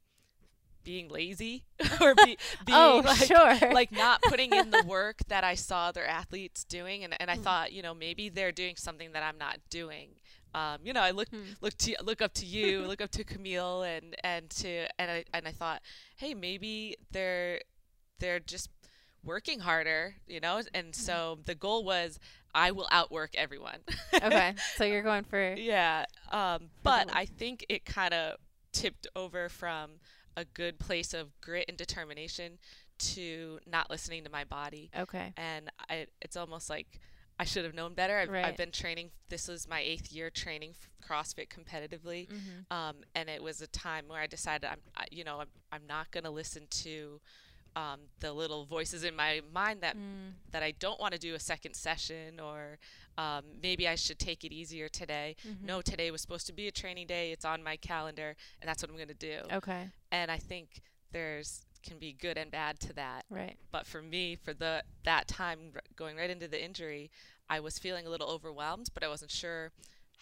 being 0.83 1.10
lazy 1.10 1.63
or 2.01 2.16
be, 2.16 2.38
being 2.66 2.78
oh, 2.78 3.01
like, 3.06 3.18
sure. 3.28 3.57
like 3.74 3.92
not 3.92 4.24
putting 4.24 4.54
in 4.54 4.72
the 4.72 4.80
work 4.86 5.18
that 5.28 5.44
I 5.44 5.56
saw 5.56 5.88
other 5.88 6.06
athletes 6.06 6.63
doing, 6.63 7.04
and, 7.04 7.16
and 7.19 7.30
I 7.30 7.36
Hmm. 7.36 7.42
thought, 7.44 7.72
you 7.72 7.82
know, 7.82 7.94
maybe 7.94 8.29
they're 8.29 8.51
doing 8.51 8.75
something 8.77 9.12
that 9.13 9.24
I'm 9.24 9.38
not 9.38 9.58
doing. 9.70 10.10
Um, 10.53 10.79
you 10.84 10.91
know, 10.94 11.01
I 11.01 11.12
look 11.12 11.29
Hmm. 11.29 11.53
look 11.62 11.77
to 11.79 11.96
look 12.03 12.22
up 12.22 12.34
to 12.36 12.46
you, 12.46 12.82
look 12.86 13.01
up 13.01 13.12
to 13.12 13.24
Camille, 13.24 13.84
and 13.84 14.15
and 14.24 14.50
to 14.51 14.88
and 15.00 15.10
I 15.12 15.24
and 15.34 15.48
I 15.48 15.51
thought, 15.51 15.82
hey, 16.17 16.34
maybe 16.34 16.96
they're 17.12 17.62
they're 18.20 18.39
just 18.39 18.70
working 19.24 19.60
harder, 19.60 20.15
you 20.27 20.39
know. 20.39 20.62
And 20.74 20.94
so 20.96 21.39
the 21.46 21.55
goal 21.55 21.84
was, 21.86 22.20
I 22.53 22.72
will 22.72 22.88
outwork 22.91 23.32
everyone. 23.36 23.79
okay. 24.13 24.55
So 24.75 24.84
you're 24.84 25.03
going 25.03 25.24
for 25.24 25.53
Yeah. 25.53 26.05
Um, 26.32 26.70
but. 26.84 27.10
I 27.13 27.25
think 27.25 27.65
it 27.70 27.86
kind 27.86 28.13
of 28.13 28.38
tipped 28.74 29.08
over 29.15 29.48
from 29.50 30.00
a 30.41 30.45
good 30.45 30.79
place 30.79 31.13
of 31.13 31.39
grit 31.41 31.65
and 31.67 31.77
determination 31.77 32.57
to 33.00 33.60
not 33.65 33.89
listening 33.89 34.24
to 34.24 34.29
my 34.29 34.43
body. 34.43 34.91
okay. 34.98 35.33
And 35.38 35.71
I, 35.89 36.07
it's 36.21 36.36
almost 36.36 36.69
like 36.69 37.00
I 37.39 37.43
should 37.43 37.65
have 37.65 37.74
known 37.74 37.93
better. 37.93 38.17
I've, 38.17 38.29
Right. 38.29 38.45
I've 38.45 38.57
been 38.57 38.71
training. 38.71 39.10
This 39.29 39.48
was 39.48 39.67
my 39.67 39.79
eighth 39.79 40.12
year 40.12 40.29
training 40.29 40.74
CrossFit 41.07 41.48
competitively. 41.48 42.27
Mm-hmm. 42.27 42.71
Um, 42.71 42.98
and 43.15 43.29
it 43.29 43.41
was 43.41 43.62
a 43.62 43.67
time 43.67 44.05
where 44.07 44.21
I 44.21 44.27
decided 44.27 44.69
I'm, 44.69 44.79
I, 44.95 45.05
you 45.12 45.24
know, 45.24 45.39
I'm, 45.39 45.48
I'm 45.71 45.88
not 45.88 46.12
going 46.12 46.24
to 46.25 46.29
listen 46.29 46.67
to 46.69 47.19
um, 47.75 48.00
the 48.20 48.34
little 48.34 48.66
voices 48.66 49.04
in 49.04 49.16
my 49.16 49.42
mind 49.54 49.82
that 49.82 49.96
Mm. 49.96 50.34
that 50.51 50.62
I 50.63 50.72
don't 50.72 51.00
want 51.00 51.13
to 51.13 51.20
do 51.20 51.36
a 51.36 51.40
second 51.40 51.74
session 51.75 52.40
or 52.40 52.78
um, 53.18 53.44
maybe 53.62 53.88
I 53.88 53.96
should 53.96 54.20
take 54.20 54.44
it 54.44 54.51
easier 54.54 54.88
today. 54.90 55.36
Mhm. 55.46 55.62
No, 55.62 55.82
today 55.82 56.12
was 56.12 56.22
supposed 56.22 56.48
to 56.48 56.54
be 56.54 56.68
a 56.68 56.72
training 56.72 57.08
day. 57.08 57.32
It's 57.32 57.46
on 57.46 57.62
my 57.63 57.78
calendar, 57.78 58.36
and 58.62 58.68
that's 58.70 58.82
what 58.82 58.90
I'm 58.90 58.96
going 58.96 59.08
to 59.10 59.13
do. 59.13 59.42
Okay. 59.51 59.90
And 60.12 60.32
I 60.32 60.38
think 60.38 60.82
there's 61.12 61.66
can 61.84 61.98
be 61.98 62.13
good 62.13 62.38
and 62.38 62.51
bad 62.51 62.80
to 62.80 62.94
that. 62.94 63.25
Right. 63.30 63.58
But 63.72 63.88
for 63.88 64.01
me, 64.04 64.36
for 64.36 64.54
the 64.54 64.84
that 65.04 65.28
time 65.28 65.72
r- 65.75 65.82
going 65.96 66.16
right 66.18 66.30
into 66.30 66.48
the 66.48 66.63
injury, 66.63 67.10
I 67.50 67.60
was 67.60 67.80
feeling 67.80 68.06
a 68.06 68.10
little 68.10 68.30
overwhelmed, 68.30 68.90
but 68.94 69.04
I 69.04 69.08
wasn't 69.08 69.32
sure 69.32 69.72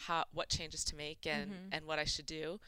how 0.08 0.26
what 0.32 0.50
changes 0.50 0.84
to 0.86 0.96
make 0.96 1.26
and 1.28 1.52
Mhm. 1.52 1.70
and 1.74 1.86
what 1.86 2.00
I 2.00 2.06
should 2.06 2.26
do. 2.26 2.60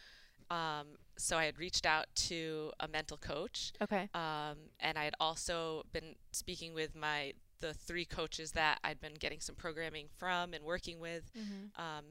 Um, 0.50 0.98
so 1.22 1.38
I 1.38 1.46
had 1.46 1.60
reached 1.60 1.86
out 1.86 2.08
to 2.30 2.72
a 2.80 2.88
mental 2.88 3.18
coach 3.18 3.74
Okay. 3.82 4.10
um, 4.14 4.58
and 4.80 4.98
I 4.98 5.04
had 5.06 5.14
also 5.20 5.84
been 5.94 6.16
speaking 6.32 6.74
with 6.74 6.96
my 6.96 7.34
the 7.60 7.74
three 7.74 8.06
coaches 8.06 8.54
that 8.54 8.80
I'd 8.84 9.00
been 9.00 9.14
getting 9.14 9.40
some 9.40 9.54
programming 9.56 10.08
from 10.18 10.54
and 10.56 10.64
working 10.64 11.00
with. 11.00 11.32
Mm-hmm. 11.38 11.80
Um, 11.80 12.06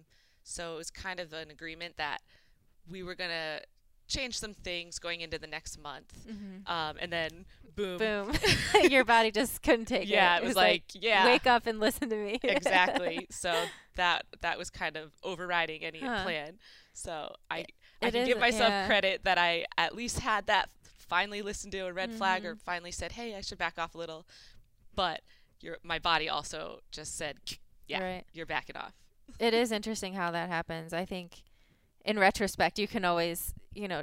so 0.45 0.75
it 0.75 0.77
was 0.79 0.91
kind 0.91 1.19
of 1.19 1.33
an 1.33 1.51
agreement 1.51 1.97
that 1.97 2.19
we 2.89 3.03
were 3.03 3.17
gonna 3.17 3.61
change 4.07 4.39
some 4.39 4.55
things 4.55 4.99
going 4.99 5.21
into 5.23 5.39
the 5.39 5.47
next 5.49 5.77
month. 5.79 6.15
Mm-hmm. 6.29 6.71
Um, 6.73 6.97
and 7.01 7.13
then 7.13 7.47
boom. 7.75 7.99
boom, 7.99 8.33
your 8.91 9.05
body 9.05 9.31
just 9.33 9.61
couldn't 9.63 9.87
take 9.87 10.03
it. 10.03 10.09
yeah, 10.09 10.37
it 10.39 10.45
was, 10.45 10.55
like, 10.57 10.85
yeah, 10.95 11.25
wake 11.25 11.47
up 11.49 11.67
and 11.67 11.81
listen 11.81 12.09
to 12.11 12.17
me. 12.17 12.39
exactly. 12.45 13.27
So 13.31 13.53
that 13.97 14.25
that 14.41 14.57
was 14.57 14.71
kind 14.71 14.97
of 14.97 15.13
overriding 15.25 15.83
any 15.85 15.99
Huh. 16.01 16.23
plan. 16.23 16.59
So 16.93 17.35
I 17.51 17.67
I 18.03 18.07
It 18.09 18.13
can 18.13 18.23
is- 18.23 18.29
give 18.29 18.39
myself 18.39 18.71
yeah. 18.71 18.87
credit 18.87 19.25
that 19.25 19.39
I 19.39 19.67
at 19.77 19.95
least 19.95 20.21
had 20.21 20.47
that 20.47 20.71
finally 20.85 21.43
listened 21.43 21.73
to 21.73 21.81
a 21.81 21.93
red 21.93 22.13
flag 22.15 22.45
or 22.47 22.55
Mhm. 22.55 22.61
finally 22.61 22.93
said, 22.93 23.13
"Hey, 23.13 23.35
I 23.35 23.41
should 23.41 23.59
back 23.59 23.79
off 23.79 23.95
a 23.95 23.99
little." 23.99 24.27
But 24.95 25.23
your 25.61 25.79
my 25.83 25.99
body 25.99 26.29
also 26.29 26.83
just 26.91 27.17
said, 27.17 27.39
"Yeah, 27.87 28.03
Right. 28.03 28.25
you're 28.33 28.47
backing 28.47 28.77
off." 28.77 28.95
it 29.39 29.55
is 29.55 29.71
interesting 29.73 30.15
how 30.15 30.31
that 30.33 30.49
happens. 30.49 30.93
I 30.93 31.05
think 31.05 31.43
in 32.05 32.19
retrospect, 32.19 32.79
you 32.79 32.89
can 32.89 33.05
always, 33.05 33.55
you 33.75 33.87
know, 33.89 34.03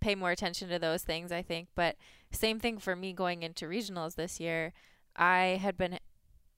pay 0.00 0.14
more 0.14 0.30
attention 0.30 0.68
to 0.68 0.78
those 0.78 1.02
things, 1.02 1.30
I 1.32 1.42
think. 1.42 1.68
But 1.74 1.96
same 2.32 2.58
thing 2.60 2.78
for 2.78 2.94
me 2.96 3.12
going 3.12 3.42
into 3.42 3.66
regionals 3.66 4.14
this 4.16 4.38
year. 4.40 4.72
I 5.16 5.58
had 5.60 5.76
been 5.76 5.98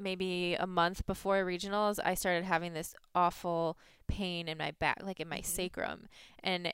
maybe 0.03 0.55
a 0.55 0.67
month 0.67 1.07
before 1.07 1.45
regionals, 1.45 1.99
I 2.05 2.15
started 2.15 2.45
having 2.45 2.73
this 2.75 2.95
awful 3.15 3.79
pain 4.09 4.49
in 4.49 4.59
my 4.59 4.73
back, 4.73 4.99
like 5.03 5.21
in 5.21 5.29
my 5.29 5.39
Mhm. 5.41 5.47
sacrum. 5.47 6.09
And 6.43 6.73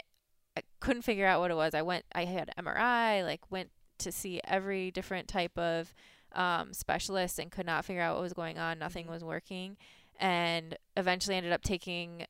I 0.57 0.63
couldn't 0.81 1.03
figure 1.03 1.27
out 1.27 1.41
what 1.41 1.51
it 1.51 1.55
was. 1.57 1.75
I 1.75 1.83
went, 1.83 2.05
I 2.15 2.25
had 2.25 2.51
MRI, 2.57 3.23
like 3.23 3.51
went 3.51 3.71
to 3.99 4.11
see 4.13 4.41
every 4.45 4.91
different 4.91 5.29
type 5.29 5.57
of 5.59 5.95
um, 6.33 6.75
specialist 6.75 7.39
and 7.39 7.51
could 7.51 7.65
not 7.65 7.85
figure 7.87 8.03
out 8.03 8.15
what 8.15 8.23
was 8.23 8.35
going 8.35 8.59
on. 8.59 8.79
Nothing 8.79 9.07
Mhm. 9.07 9.11
was 9.11 9.25
working. 9.25 9.77
And 10.21 10.77
eventually 10.97 11.37
ended 11.37 11.53
up 11.53 11.63
taking 11.63 12.27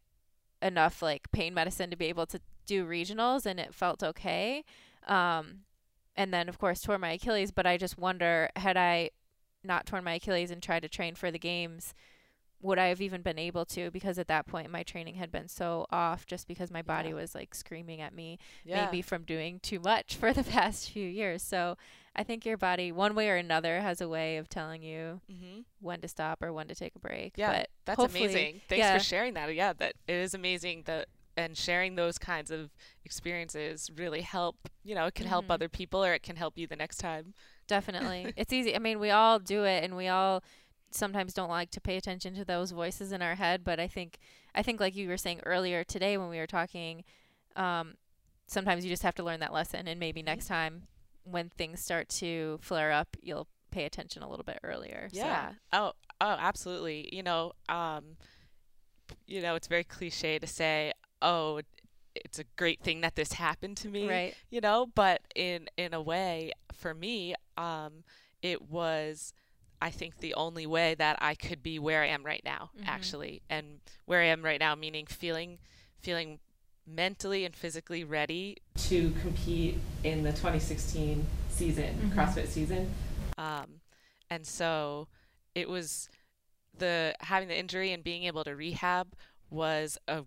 enough 0.62 1.02
like 1.02 1.31
pain 1.33 1.52
medicine 1.55 1.90
to 1.90 1.97
be 1.97 2.07
able 2.07 2.26
to 2.26 2.40
do 2.67 2.87
regionals 2.87 3.45
and 3.47 3.59
it 3.59 3.75
felt 3.75 4.02
okay. 4.02 4.64
Um, 5.07 5.64
and 6.14 6.33
then 6.35 6.49
of 6.49 6.59
course 6.59 6.81
tore 6.81 6.99
my 6.99 7.12
Achilles, 7.12 7.50
but 7.50 7.67
I 7.67 7.76
just 7.76 7.99
wonder 7.99 8.50
had 8.57 8.76
I 8.76 9.11
not 9.68 9.87
torn 9.87 10.02
my 10.02 10.14
Achilles 10.14 10.50
and 10.50 10.60
tried 10.62 10.82
to 10.82 10.88
train 10.88 11.14
for 11.14 11.30
the 11.30 11.38
games, 11.38 11.94
would 12.60 12.78
I 12.78 12.87
have 12.88 13.00
even 13.00 13.22
been 13.22 13.38
able 13.38 13.64
to? 13.66 13.90
Because 13.92 14.18
at 14.18 14.26
that 14.28 14.46
point 14.46 14.70
my 14.72 14.82
training 14.82 15.14
had 15.14 15.30
been 15.30 15.46
so 15.46 15.87
off 15.92 16.26
just 16.26 16.48
because 16.48 16.72
my 16.72 16.82
body 16.82 17.10
Yeah. 17.10 17.14
was 17.14 17.34
like 17.34 17.54
screaming 17.54 18.00
at 18.00 18.12
me 18.12 18.38
Yeah. 18.64 18.87
maybe 18.87 19.00
from 19.02 19.22
doing 19.22 19.60
too 19.60 19.78
much 19.78 20.16
for 20.20 20.32
the 20.32 20.42
past 20.42 20.90
few 20.90 21.06
years. 21.08 21.42
So 21.42 21.76
I 22.16 22.25
think 22.25 22.44
your 22.44 22.56
body, 22.56 22.90
one 22.90 23.14
way 23.14 23.28
or 23.28 23.37
another, 23.37 23.80
has 23.80 24.00
a 24.00 24.08
way 24.08 24.38
of 24.38 24.48
telling 24.48 24.82
you 24.82 25.20
hmm 25.28 25.60
when 25.80 26.00
to 26.00 26.08
stop 26.08 26.42
or 26.42 26.52
when 26.52 26.66
to 26.66 26.75
take 26.75 26.96
a 26.96 26.98
break. 26.98 27.34
Yeah, 27.37 27.52
but 27.52 27.68
that's 27.84 28.02
amazing. 28.02 28.60
Thanks 28.68 28.84
yeah. 28.84 28.98
for 28.98 29.04
sharing 29.04 29.34
that. 29.34 29.54
Yeah, 29.54 29.72
that 29.75 29.92
it 30.08 30.14
is 30.14 30.34
amazing 30.34 30.82
that 30.87 31.06
and 31.38 31.57
sharing 31.57 31.95
those 31.95 32.18
kinds 32.18 32.50
of 32.50 32.71
experiences 33.04 33.90
really 33.97 34.23
help. 34.23 34.57
You 34.85 34.95
know, 34.95 35.07
it 35.07 35.14
can 35.14 35.26
help 35.26 35.47
Mhm. 35.47 35.50
other 35.54 35.68
people 35.68 36.04
or 36.04 36.12
it 36.12 36.23
can 36.23 36.37
help 36.37 36.59
you 36.59 36.66
the 36.66 36.76
next 36.76 36.99
time. 36.99 37.35
definitely, 37.68 38.33
it's 38.37 38.52
easy. 38.52 38.75
I 38.75 38.78
mean, 38.78 38.99
we 38.99 39.11
all 39.11 39.38
do 39.38 39.64
it, 39.64 39.85
and 39.85 39.95
we 39.97 40.09
all 40.09 40.42
sometimes 40.90 41.35
don't 41.35 41.50
like 41.50 41.71
to 41.73 41.80
pay 41.83 41.97
attention 41.99 42.35
to 42.35 42.45
those 42.47 42.71
voices 42.71 43.12
in 43.12 43.21
our 43.21 43.35
head. 43.35 43.62
But 43.62 43.78
I 43.78 43.87
think, 43.87 44.18
I 44.54 44.62
think, 44.62 44.80
like 44.80 44.97
you 44.97 45.07
were 45.09 45.18
saying 45.18 45.40
earlier 45.45 45.85
today 45.85 46.16
when 46.16 46.30
we 46.30 46.38
were 46.38 46.47
talking, 46.47 47.04
um, 47.57 47.97
sometimes 48.47 48.85
you 48.85 48.90
just 48.90 49.02
have 49.02 49.14
to 49.16 49.23
learn 49.23 49.40
that 49.40 49.52
lesson, 49.52 49.87
and 49.87 50.00
maybe 50.00 50.23
Mhm. 50.23 50.26
next 50.26 50.47
time 50.47 50.88
when 51.25 51.50
things 51.50 51.85
start 51.85 52.09
to 52.09 52.59
flare 52.62 52.90
up, 52.90 53.16
you'll 53.21 53.47
pay 53.71 53.85
attention 53.85 54.23
a 54.23 54.28
little 54.30 54.45
bit 54.47 54.59
earlier. 54.64 55.11
So- 55.12 55.18
Yeah. 55.18 55.52
Oh, 55.75 55.92
oh, 56.23 56.37
absolutely. 56.40 57.14
You 57.14 57.23
know, 57.23 57.52
um, 57.68 58.16
you 59.26 59.42
know, 59.42 59.54
it's 59.57 59.66
very 59.68 59.85
cliche 59.85 60.38
to 60.38 60.47
say, 60.47 60.92
"Oh, 61.22 61.60
it's 62.14 62.38
a 62.38 62.44
great 62.56 62.80
thing 62.80 63.00
that 63.02 63.14
this 63.14 63.32
happened 63.34 63.76
to 63.78 63.88
me." 63.88 64.08
Right. 64.08 64.34
You 64.50 64.60
know, 64.60 64.87
but 64.94 65.22
in 65.34 65.68
in 65.76 65.94
a 65.94 66.00
way, 66.02 66.52
for 66.72 66.94
me, 66.94 67.34
um, 67.56 68.04
it 68.42 68.62
was. 68.62 69.32
I 69.80 69.90
think 69.90 70.18
the 70.18 70.34
only 70.34 70.66
way 70.66 70.96
that 70.96 71.18
I 71.22 71.37
could 71.37 71.62
be 71.62 71.78
where 71.78 72.02
I 72.02 72.06
am 72.08 72.26
right 72.26 72.42
now, 72.44 72.70
Mhm. 72.76 72.82
actually, 72.88 73.42
and 73.48 73.80
where 74.06 74.20
I 74.20 74.25
am 74.26 74.44
right 74.44 74.58
now, 74.58 74.75
meaning 74.75 75.06
feeling, 75.06 75.60
feeling 76.00 76.40
mentally 76.84 77.44
and 77.44 77.54
physically 77.54 78.02
ready 78.02 78.56
to 78.88 79.12
compete 79.20 79.78
in 80.02 80.25
the 80.25 80.32
2016 80.32 81.28
season, 81.48 82.10
Mhm. 82.10 82.14
CrossFit 82.16 82.48
season. 82.48 82.92
Um, 83.37 83.80
and 84.28 84.44
so 84.44 85.06
it 85.54 85.68
was 85.68 86.08
the 86.76 87.14
having 87.20 87.46
the 87.48 87.56
injury 87.56 87.92
and 87.92 88.02
being 88.02 88.25
able 88.25 88.42
to 88.44 88.56
rehab 88.56 89.14
was 89.48 89.96
a 90.08 90.25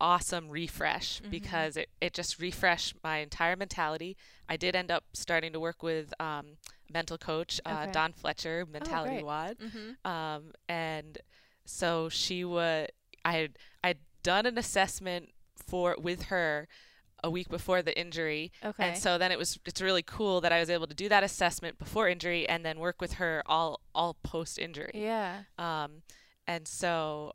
awesome 0.00 0.48
refresh 0.48 1.20
Mhm. 1.22 1.30
because 1.30 1.76
it, 1.76 1.88
it 2.00 2.12
just 2.14 2.38
refreshed 2.40 2.94
my 3.02 3.18
entire 3.18 3.56
mentality. 3.56 4.16
I 4.48 4.56
did 4.56 4.74
end 4.76 4.90
up 4.90 5.04
starting 5.12 5.52
to 5.52 5.60
work 5.60 5.82
with 5.82 6.12
um, 6.20 6.56
mental 6.92 7.16
coach 7.18 7.60
uh, 7.64 7.86
Dawn 7.86 8.12
Fletcher, 8.12 8.66
Mentality 8.66 9.14
great. 9.14 9.24
WOD, 9.24 9.58
Mm-hmm. 9.58 10.10
um, 10.10 10.52
and 10.68 11.18
so 11.64 12.08
she 12.08 12.44
would 12.44 12.90
I 13.24 13.32
had 13.32 13.58
I'd 13.82 13.98
done 14.22 14.44
an 14.46 14.58
assessment 14.58 15.30
for 15.56 15.96
with 15.98 16.24
her 16.24 16.68
a 17.22 17.30
week 17.30 17.48
before 17.48 17.80
the 17.80 17.98
injury 17.98 18.52
Okay. 18.62 18.88
and 18.88 18.98
so 18.98 19.16
then 19.16 19.32
it 19.32 19.38
was 19.38 19.58
it's 19.64 19.80
really 19.80 20.02
cool 20.02 20.42
that 20.42 20.52
I 20.52 20.60
was 20.60 20.68
able 20.68 20.86
to 20.86 20.94
do 20.94 21.08
that 21.08 21.22
assessment 21.24 21.78
before 21.78 22.06
injury 22.06 22.46
and 22.46 22.66
then 22.66 22.78
work 22.78 23.00
with 23.00 23.14
her 23.14 23.42
all 23.46 23.80
all 23.94 24.14
post 24.22 24.58
injury. 24.58 24.90
yeah. 24.94 25.44
Um, 25.58 26.02
and 26.46 26.68
so 26.68 27.32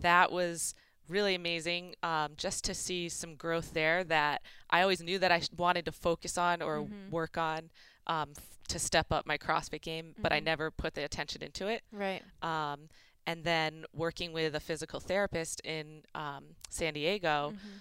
that 0.00 0.32
was 0.32 0.74
really 1.08 1.34
amazing 1.34 1.94
um, 2.02 2.32
just 2.36 2.64
to 2.64 2.74
see 2.74 3.08
some 3.08 3.34
growth 3.34 3.72
there 3.72 4.04
that 4.04 4.42
I 4.70 4.82
always 4.82 5.00
knew 5.02 5.18
that 5.18 5.32
I 5.32 5.40
wanted 5.56 5.84
to 5.86 5.92
focus 5.92 6.36
on 6.38 6.62
or 6.62 6.80
Mhm. 6.82 7.10
work 7.10 7.36
on 7.38 7.70
um, 8.06 8.32
f- 8.36 8.58
to 8.68 8.78
step 8.78 9.12
up 9.12 9.26
my 9.26 9.36
CrossFit 9.36 9.82
game, 9.82 10.14
but 10.18 10.32
I 10.32 10.40
Mhm. 10.40 10.44
never 10.44 10.70
put 10.70 10.94
the 10.94 11.04
attention 11.04 11.42
into 11.42 11.66
it. 11.68 11.82
Right. 11.92 12.22
Um, 12.42 12.88
and 13.26 13.44
then 13.44 13.84
working 13.92 14.32
with 14.32 14.54
a 14.54 14.60
physical 14.60 14.98
therapist 15.00 15.60
in 15.60 16.04
um, 16.14 16.56
San 16.70 16.94
Diego, 16.94 17.52
Mhm. 17.54 17.80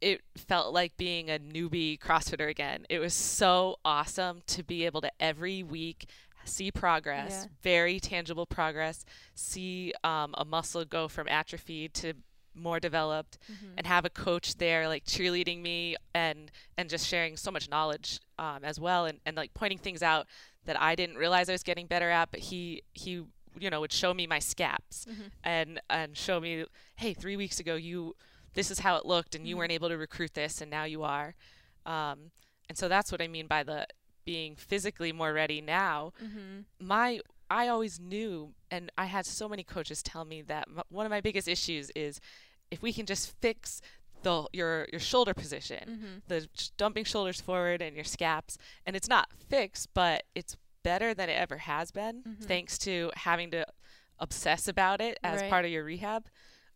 it 0.00 0.22
felt 0.36 0.72
like 0.74 0.96
being 0.96 1.30
a 1.30 1.38
newbie 1.38 1.98
CrossFitter 2.00 2.48
again. 2.48 2.84
It 2.88 2.98
was 2.98 3.14
so 3.14 3.78
awesome 3.84 4.42
to 4.48 4.64
be 4.64 4.84
able 4.86 5.00
to 5.02 5.12
every 5.20 5.62
week 5.62 6.08
see 6.44 6.72
progress, 6.72 7.42
Yeah. 7.44 7.48
very 7.62 8.00
tangible 8.00 8.46
progress, 8.46 9.04
see 9.34 9.92
um, 10.02 10.34
a 10.38 10.44
muscle 10.44 10.84
go 10.86 11.06
from 11.06 11.28
atrophy 11.28 11.88
to 11.90 12.14
more 12.54 12.80
developed, 12.80 13.38
Mhm. 13.50 13.74
and 13.78 13.86
have 13.86 14.04
a 14.04 14.10
coach 14.10 14.56
there 14.56 14.88
like 14.88 15.04
cheerleading 15.04 15.62
me 15.62 15.96
and 16.14 16.50
and 16.76 16.88
just 16.90 17.06
sharing 17.06 17.36
so 17.36 17.50
much 17.50 17.68
knowledge 17.68 18.20
um, 18.38 18.64
as 18.64 18.78
well, 18.80 19.06
and, 19.06 19.20
and 19.26 19.36
like 19.36 19.54
pointing 19.54 19.78
things 19.78 20.02
out 20.02 20.26
that 20.64 20.80
I 20.80 20.94
didn't 20.94 21.16
realize 21.16 21.48
I 21.48 21.52
was 21.52 21.62
getting 21.62 21.86
better 21.86 22.10
at, 22.10 22.30
but 22.30 22.40
he 22.40 22.82
he 22.92 23.24
you 23.58 23.68
know 23.70 23.80
would 23.80 23.92
show 23.92 24.14
me 24.14 24.26
my 24.26 24.38
scaps 24.38 25.06
Mhm. 25.06 25.30
and 25.42 25.80
and 25.90 26.16
show 26.16 26.38
me 26.40 26.64
hey 26.96 27.12
three 27.14 27.36
weeks 27.36 27.58
ago 27.58 27.74
you 27.74 28.14
this 28.54 28.70
is 28.70 28.78
how 28.80 28.96
it 28.96 29.04
looked 29.04 29.34
and 29.34 29.46
you 29.46 29.54
Mhm. 29.54 29.58
weren't 29.58 29.72
able 29.72 29.88
to 29.88 29.96
recruit 29.98 30.34
this 30.34 30.60
and 30.60 30.70
now 30.70 30.84
you 30.84 31.02
are 31.02 31.34
um, 31.84 32.30
and 32.68 32.78
so 32.78 32.86
that's 32.88 33.10
what 33.10 33.20
i 33.20 33.26
mean 33.26 33.48
by 33.48 33.64
the 33.64 33.86
being 34.24 34.54
physically 34.54 35.12
more 35.12 35.32
ready 35.32 35.60
now 35.60 36.12
Mhm. 36.22 36.64
my 36.78 37.20
i 37.50 37.66
always 37.66 37.98
knew 37.98 38.54
and 38.70 38.90
i 38.98 39.04
had 39.06 39.24
so 39.26 39.48
many 39.48 39.62
coaches 39.62 40.02
tell 40.02 40.24
me 40.24 40.42
that 40.42 40.66
m- 40.68 40.82
one 40.90 41.06
of 41.06 41.10
my 41.10 41.20
biggest 41.20 41.48
issues 41.48 41.90
is 41.96 42.20
if 42.70 42.80
we 42.82 42.92
can 42.92 43.06
just 43.06 43.34
fix 43.40 43.80
the 44.22 44.46
your 44.52 44.86
your 44.92 45.00
shoulder 45.00 45.32
position 45.34 45.84
Mhm. 45.88 46.22
the 46.28 46.48
sh- 46.54 46.68
dumping 46.76 47.04
shoulders 47.04 47.40
forward 47.40 47.80
and 47.82 47.94
your 47.96 48.04
scaps 48.04 48.58
and 48.86 48.94
it's 48.96 49.08
not 49.08 49.28
fixed 49.48 49.92
but 49.94 50.24
it's 50.34 50.56
better 50.82 51.12
than 51.14 51.28
it 51.28 51.34
ever 51.34 51.58
has 51.58 51.90
been 51.90 52.22
Mhm. 52.22 52.44
thanks 52.44 52.78
to 52.78 53.10
having 53.16 53.50
to 53.50 53.64
obsess 54.18 54.68
about 54.68 55.00
it 55.00 55.18
as 55.22 55.40
Right. 55.40 55.50
part 55.50 55.64
of 55.64 55.70
your 55.70 55.84
rehab 55.84 56.26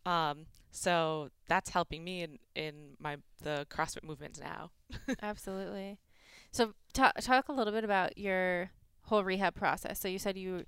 um, 0.05 0.45
so 0.71 1.29
that's 1.47 1.69
helping 1.69 2.03
me 2.03 2.21
in 2.23 2.39
in 2.55 2.95
my 2.99 3.17
the 3.41 3.65
CrossFit 3.69 4.03
movements 4.03 4.39
now 4.39 4.71
Absolutely. 5.21 5.97
So 6.51 6.73
ta- 6.93 7.11
talk 7.19 7.49
a 7.49 7.51
little 7.53 7.73
bit 7.73 7.83
about 7.83 8.17
your 8.17 8.71
whole 9.03 9.23
rehab 9.23 9.55
process. 9.55 9.99
So 9.99 10.07
you 10.07 10.19
said 10.19 10.37
you 10.37 10.63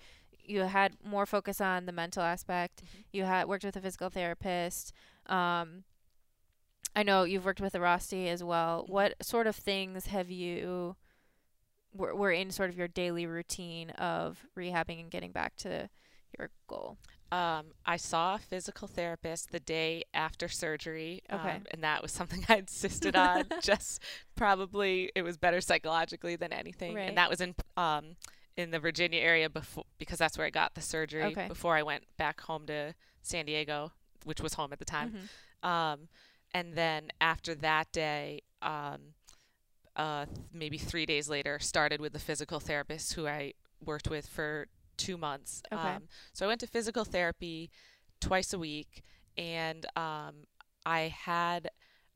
you 0.48 0.62
had 0.62 0.96
more 1.04 1.26
focus 1.26 1.60
on 1.62 1.86
the 1.86 1.92
mental 1.92 2.24
aspect. 2.24 2.84
Mhm. 2.84 3.04
You 3.12 3.24
had 3.26 3.48
worked 3.48 3.64
with 3.66 3.76
a 3.76 3.82
physical 3.82 4.10
therapist. 4.10 4.94
Um, 5.28 5.84
I 6.96 7.04
know 7.04 7.24
you've 7.24 7.46
worked 7.46 7.62
with 7.62 7.74
Airrosti 7.74 8.28
as 8.28 8.44
well. 8.44 8.84
Mhm. 8.84 8.90
What 8.90 9.24
sort 9.24 9.46
of 9.48 9.56
things 9.56 10.08
have 10.08 10.32
you 10.32 10.96
were, 11.94 12.16
were 12.16 12.32
in 12.32 12.52
sort 12.52 12.70
of 12.70 12.78
your 12.78 12.88
daily 12.88 13.26
routine 13.26 13.90
of 13.92 14.46
rehabbing 14.58 15.00
and 15.00 15.12
getting 15.12 15.32
back 15.32 15.56
to 15.58 15.90
your 16.38 16.50
goal? 16.68 16.98
um, 17.30 17.74
I 17.86 17.98
saw 17.98 18.36
a 18.36 18.40
physical 18.40 18.88
therapist 18.88 19.52
the 19.52 19.60
day 19.60 20.06
after 20.14 20.48
surgery, 20.48 21.22
Okay. 21.30 21.56
um, 21.58 21.66
and 21.72 21.84
that 21.84 22.02
was 22.02 22.12
something 22.20 22.46
I 22.48 22.56
insisted 22.56 23.16
on. 23.18 23.44
just 23.62 24.02
probably 24.36 25.12
it 25.14 25.24
was 25.24 25.36
better 25.38 25.60
psychologically 25.60 26.38
than 26.38 26.54
anything, 26.54 26.96
Right. 26.96 27.10
and 27.10 27.18
that 27.18 27.30
was 27.30 27.42
in 27.42 27.54
um, 27.76 28.16
in 28.58 28.72
the 28.72 28.80
Virginia 28.80 29.20
area 29.22 29.50
before 29.50 29.86
because 30.00 30.18
that's 30.20 30.38
where 30.38 30.48
I 30.48 30.50
got 30.50 30.74
the 30.76 30.82
surgery 30.82 31.24
Okay. 31.24 31.48
before 31.48 31.76
I 31.78 31.84
went 31.84 32.04
back 32.18 32.42
home 32.42 32.66
to 32.68 32.96
San 33.22 33.46
Diego, 33.46 33.92
which 34.26 34.42
was 34.42 34.56
home 34.56 34.74
at 34.74 34.80
the 34.80 34.86
time. 34.86 35.30
Mhm. 35.64 35.68
Um, 35.68 36.10
and 36.54 36.74
then 36.76 37.10
after 37.22 37.54
that 37.56 37.92
day, 37.92 38.42
um, 38.62 39.14
uh, 39.96 40.26
maybe 40.52 40.78
three 40.78 41.06
days 41.06 41.30
later, 41.30 41.60
started 41.60 42.02
with 42.02 42.14
the 42.14 42.20
physical 42.20 42.60
therapist 42.60 43.14
who 43.14 43.28
I 43.28 43.54
worked 43.84 44.08
with 44.10 44.28
for 44.28 44.68
two 44.98 45.18
months. 45.18 45.62
Okay. 45.72 45.82
Um, 45.96 46.08
so 46.34 46.46
I 46.46 46.48
went 46.48 46.60
to 46.62 46.68
physical 46.68 47.06
therapy 47.06 47.70
twice 48.20 48.54
a 48.54 48.60
week, 48.60 49.04
and 49.38 49.86
um, 49.96 50.48
I 50.86 51.02
had 51.10 51.70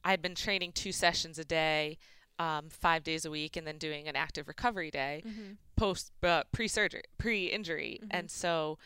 I 0.03 0.10
had 0.12 0.21
been 0.24 0.33
training 0.33 0.71
two 0.71 0.91
sessions 0.91 1.38
a 1.38 1.45
day, 1.45 2.00
um, 2.39 2.69
five 2.71 3.03
days 3.03 3.24
a 3.25 3.29
week, 3.29 3.55
and 3.55 3.67
then 3.67 3.77
doing 3.77 4.07
an 4.07 4.15
active 4.15 4.48
recovery 4.48 4.89
day 4.89 5.21
Mm-hmm. 5.25 5.51
Post 5.81 6.11
uh, 6.23 6.43
pre-surgery 6.51 7.01
pre-injury 7.17 8.00
Mhm. 8.03 8.07
and 8.11 8.31
so 8.43 8.77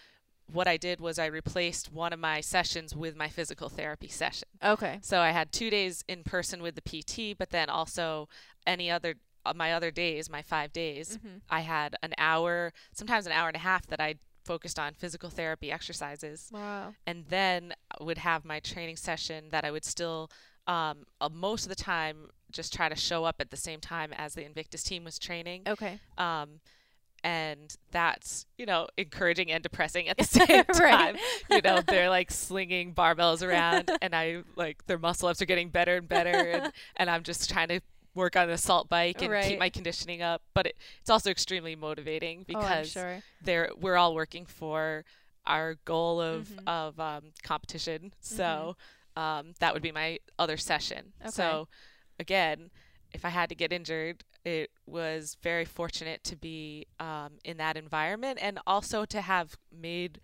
what 0.57 0.67
i 0.73 0.77
did 0.77 0.97
was 1.01 1.15
i 1.19 1.25
replaced 1.25 1.91
one 1.91 2.13
of 2.13 2.19
my 2.19 2.39
sessions 2.55 2.95
with 2.95 3.15
my 3.23 3.27
physical 3.37 3.67
therapy 3.69 4.07
session 4.07 4.47
Okay. 4.63 4.99
so 5.01 5.15
i 5.19 5.31
had 5.39 5.51
two 5.51 5.69
days 5.69 6.03
in 6.07 6.23
person 6.23 6.61
with 6.65 6.75
the 6.79 6.81
pt 6.91 7.37
but 7.37 7.49
then 7.49 7.67
also 7.69 8.29
any 8.75 8.87
other 8.95 9.15
uh, 9.45 9.53
my 9.63 9.69
other 9.77 9.91
days 9.91 10.29
my 10.29 10.41
five 10.53 10.71
days 10.71 11.07
Mm-hmm. 11.17 11.37
i 11.49 11.61
had 11.61 11.95
an 12.07 12.13
hour 12.17 12.71
sometimes 12.99 13.25
an 13.25 13.31
hour 13.37 13.47
and 13.53 13.57
a 13.63 13.65
half 13.71 13.83
that 13.87 13.99
i 13.99 14.15
focused 14.45 14.77
on 14.85 14.93
physical 14.93 15.29
therapy 15.39 15.71
exercises 15.71 16.49
Wow. 16.53 16.93
and 17.07 17.25
then 17.29 17.73
would 17.99 18.19
have 18.19 18.45
my 18.45 18.59
training 18.59 18.95
session 19.09 19.39
that 19.49 19.63
I 19.65 19.71
would 19.71 19.83
still 19.95 20.29
um, 20.67 20.97
uh, 21.19 21.29
most 21.29 21.63
of 21.65 21.69
the 21.69 21.81
time 21.95 22.17
just 22.51 22.71
try 22.77 22.87
to 22.89 22.95
show 23.09 23.23
up 23.29 23.37
at 23.39 23.49
the 23.49 23.57
same 23.57 23.79
time 23.79 24.11
as 24.13 24.35
the 24.35 24.45
Invictus 24.45 24.83
team 24.83 25.03
was 25.03 25.17
training. 25.19 25.63
Okay. 25.67 25.99
Um, 26.17 26.49
and 27.25 27.75
that's 27.91 28.45
you 28.57 28.65
know 28.67 28.87
encouraging 28.97 29.51
and 29.51 29.63
depressing 29.63 30.07
at 30.07 30.17
the 30.23 30.23
same 30.23 30.63
Right. 30.79 31.15
time. 31.15 31.15
You 31.49 31.61
know 31.61 31.81
they're 31.81 32.09
like 32.09 32.29
slinging 32.31 32.93
barbells 32.93 33.45
around, 33.45 33.91
and 34.01 34.15
I 34.15 34.43
like 34.55 34.85
their 34.85 34.99
muscle 34.99 35.27
ups 35.27 35.41
are 35.41 35.45
getting 35.45 35.69
better 35.69 35.97
and 35.97 36.07
better, 36.07 36.29
and, 36.51 36.71
and 36.95 37.09
I'm 37.09 37.23
just 37.23 37.49
trying 37.49 37.69
to 37.69 37.81
work 38.13 38.37
on 38.37 38.47
the 38.47 38.53
assault 38.53 38.87
bike 38.87 39.21
and 39.21 39.31
Right. 39.31 39.43
keep 39.49 39.59
my 39.59 39.69
conditioning 39.69 40.21
up. 40.21 40.41
But 40.53 40.67
it, 40.67 40.77
it's 41.01 41.09
also 41.09 41.29
extremely 41.31 41.75
motivating 41.75 42.41
oh, 42.41 42.43
because 42.47 42.91
sure. 42.91 43.21
they're 43.43 43.69
we're 43.77 43.97
all 43.97 44.13
working 44.15 44.45
for 44.45 45.03
our 45.47 45.75
goal 45.85 46.21
of 46.21 46.47
Mhm. 46.47 46.67
of 46.67 46.99
um, 46.99 47.23
competition. 47.43 48.13
So 48.21 48.77
um, 49.17 49.53
that 49.59 49.73
would 49.73 49.81
be 49.83 49.91
my 49.91 50.19
other 50.37 50.57
session. 50.57 51.13
Okay. 51.21 51.31
So 51.31 51.67
again, 52.19 52.69
if 53.13 53.25
I 53.25 53.29
had 53.29 53.49
to 53.49 53.55
get 53.55 53.71
injured, 53.73 54.23
it 54.45 54.69
was 54.85 55.35
very 55.41 55.65
fortunate 55.65 56.23
to 56.23 56.35
be 56.35 56.85
um, 56.99 57.33
in 57.43 57.57
that 57.57 57.75
environment 57.75 58.37
and 58.41 58.59
also 58.67 59.03
to 59.05 59.21
have 59.21 59.57
made 59.75 60.21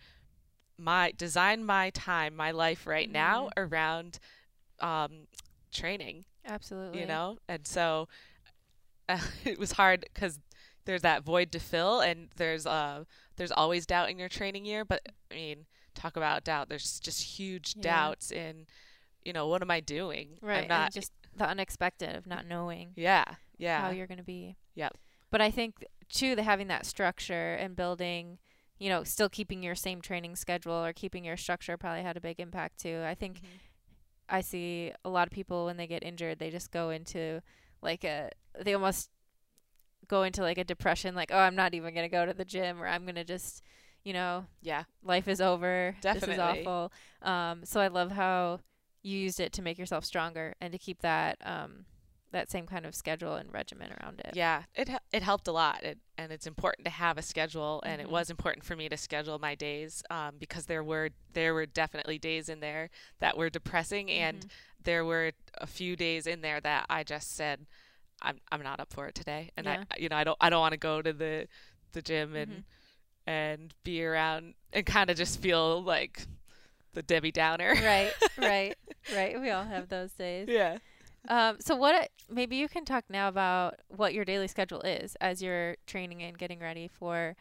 my 0.78 1.12
design 1.18 1.66
my 1.66 1.90
time, 1.90 2.36
my 2.36 2.51
life 2.51 2.86
right 2.88 3.12
now 3.12 3.50
around 3.58 4.20
um, 4.80 5.28
training 5.72 6.25
Absolutely. 6.48 7.00
you 7.01 7.06
know 7.08 7.38
and 7.48 7.66
so 7.68 8.08
uh, 9.10 9.20
it 9.46 9.58
was 9.60 9.74
hard 9.74 10.06
because 10.13 10.40
there's 10.86 11.01
that 11.04 11.24
void 11.24 11.51
to 11.51 11.60
fill 11.60 12.00
and 12.00 12.30
there's 12.38 12.66
uh 12.66 13.04
there's 13.38 13.51
always 13.51 13.86
doubt 13.86 14.10
in 14.10 14.18
your 14.18 14.28
training 14.30 14.66
year 14.66 14.84
but 14.84 15.01
i 15.32 15.36
mean 15.36 15.66
talk 15.94 16.18
about 16.18 16.44
doubt 16.44 16.68
there's 16.70 17.00
just 17.00 17.22
huge 17.38 17.75
Yeah. 17.78 17.84
doubts 17.84 18.32
in 18.32 18.66
you 19.24 19.32
know 19.34 19.48
what 19.48 19.62
am 19.62 19.70
i 19.70 19.80
doing 19.80 20.40
Right. 20.42 20.63
i'm 20.63 20.68
not 20.68 20.92
just 20.92 21.12
the 21.38 21.48
unexpected 21.48 22.16
of 22.16 22.25
not 22.25 22.48
knowing 22.48 22.94
yeah 22.96 23.24
how 23.75 23.89
yeah 23.89 23.91
you're 23.91 24.08
going 24.08 24.18
to 24.18 24.24
be. 24.24 24.56
Yep. 24.75 24.98
But 25.30 25.41
I 25.41 25.51
think 25.51 25.86
too 26.10 26.36
the 26.36 26.44
having 26.44 26.68
that 26.68 26.86
structure 26.86 27.53
and 27.56 27.75
building, 27.75 28.38
you 28.80 28.89
know, 28.89 29.03
still 29.03 29.30
keeping 29.30 29.63
your 29.63 29.75
same 29.75 30.01
training 30.01 30.36
schedule 30.36 30.74
or 30.86 30.94
keeping 30.94 31.24
your 31.24 31.38
structure 31.38 31.77
probably 31.77 32.03
had 32.03 32.18
a 32.18 32.22
big 32.22 32.39
impact 32.39 32.80
too. 32.80 33.03
I 33.06 33.15
think 33.15 33.41
Mhm. 33.41 33.60
I 34.30 34.41
see 34.41 34.94
a 35.03 35.10
lot 35.10 35.27
of 35.27 35.34
people 35.34 35.65
when 35.65 35.77
they 35.77 35.88
get 35.88 36.03
injured, 36.03 36.39
they 36.39 36.50
just 36.51 36.72
go 36.72 36.89
into 36.89 37.41
like 37.82 38.03
a 38.03 38.30
they 38.60 38.74
almost 38.74 39.10
go 40.08 40.24
into 40.24 40.41
like 40.41 40.58
a 40.58 40.63
depression 40.63 41.15
like, 41.15 41.32
"Oh, 41.32 41.38
I'm 41.39 41.56
not 41.56 41.74
even 41.74 41.94
going 41.94 42.06
to 42.06 42.12
go 42.12 42.25
to 42.25 42.34
the 42.34 42.46
gym 42.46 42.82
or 42.82 42.88
I'm 42.88 43.03
going 43.03 43.15
to 43.15 43.24
just, 43.24 43.63
you 44.03 44.13
know, 44.13 44.46
yeah 44.62 44.84
life 45.03 45.27
is 45.27 45.41
over. 45.41 45.96
Definitely. 46.01 46.27
This 46.27 46.36
is 46.36 46.39
awful." 46.39 46.91
Um 47.22 47.65
so 47.65 47.79
I 47.79 47.88
love 47.88 48.12
how 48.12 48.59
you 49.03 49.18
used 49.18 49.40
it 49.40 49.51
to 49.53 49.62
make 49.62 49.77
yourself 49.77 50.05
stronger 50.05 50.55
and 50.62 50.72
to 50.74 50.79
keep 50.79 51.01
that 51.01 51.38
um 51.44 51.86
that 52.31 52.50
same 52.50 52.65
kind 52.65 52.85
of 52.85 52.96
schedule 52.96 53.35
and 53.35 53.51
regimen 53.53 53.91
around 54.01 54.20
it. 54.22 54.31
yeah 54.35 54.63
it 54.75 54.89
it 55.11 55.22
helped 55.22 55.48
a 55.48 55.51
lot 55.51 55.83
it, 55.83 55.98
and 56.17 56.31
it's 56.31 56.48
important 56.48 56.85
to 56.85 56.91
have 56.91 57.17
a 57.17 57.22
schedule 57.22 57.81
and 57.85 58.00
Mhm. 58.00 58.05
it 58.05 58.09
was 58.09 58.29
important 58.29 58.63
for 58.65 58.75
me 58.75 58.87
to 58.89 58.98
schedule 58.98 59.37
my 59.39 59.53
days 59.55 60.01
um, 60.09 60.35
because 60.39 60.65
there 60.65 60.83
were 60.83 61.09
there 61.33 61.53
were 61.53 61.65
definitely 61.65 62.17
days 62.17 62.48
in 62.50 62.59
there 62.61 62.89
that 63.20 63.37
were 63.37 63.50
depressing 63.50 64.09
and 64.09 64.46
Mhm. 64.46 64.50
there 64.83 65.03
were 65.05 65.31
a 65.55 65.67
few 65.67 65.96
days 65.96 66.25
in 66.25 66.41
there 66.41 66.59
that 66.61 66.85
I 66.89 67.03
just 67.03 67.35
said 67.35 67.65
I'm 68.22 68.39
I'm 68.51 68.61
not 68.63 68.79
up 68.79 68.94
for 68.94 69.07
it 69.07 69.15
today 69.15 69.51
and 69.57 69.65
Yeah. 69.65 69.83
I 69.91 69.98
you 70.00 70.07
know 70.09 70.15
I 70.15 70.24
don't 70.24 70.37
I 70.39 70.50
don't 70.50 70.61
want 70.61 70.74
to 70.74 70.77
go 70.77 71.01
to 71.01 71.11
the 71.13 71.48
the 71.94 72.01
gym 72.01 72.35
and 72.35 72.51
Mhm. 72.51 72.63
and 73.27 73.74
be 73.83 74.03
around 74.03 74.53
and 74.74 74.85
kind 74.85 75.09
of 75.09 75.17
just 75.17 75.39
feel 75.41 75.83
like 75.83 76.25
the 76.94 77.01
Debbie 77.03 77.31
Downer 77.31 77.74
right, 77.83 78.13
right, 78.37 78.75
right. 79.13 79.39
We 79.39 79.50
all 79.51 79.63
have 79.65 79.89
those 79.89 80.11
days. 80.13 80.48
yeah 80.50 80.77
Um, 81.27 81.57
so 81.60 81.75
what? 81.75 82.10
Maybe 82.29 82.55
you 82.55 82.68
can 82.68 82.86
talk 82.86 83.05
now 83.10 83.27
about 83.27 83.75
what 83.90 84.14
your 84.14 84.25
daily 84.25 84.48
schedule 84.48 84.81
is 84.81 85.16
as 85.22 85.42
you're 85.42 85.75
training 85.86 86.22
and 86.24 86.38
getting 86.38 86.60
ready 86.60 86.88
for 86.88 87.36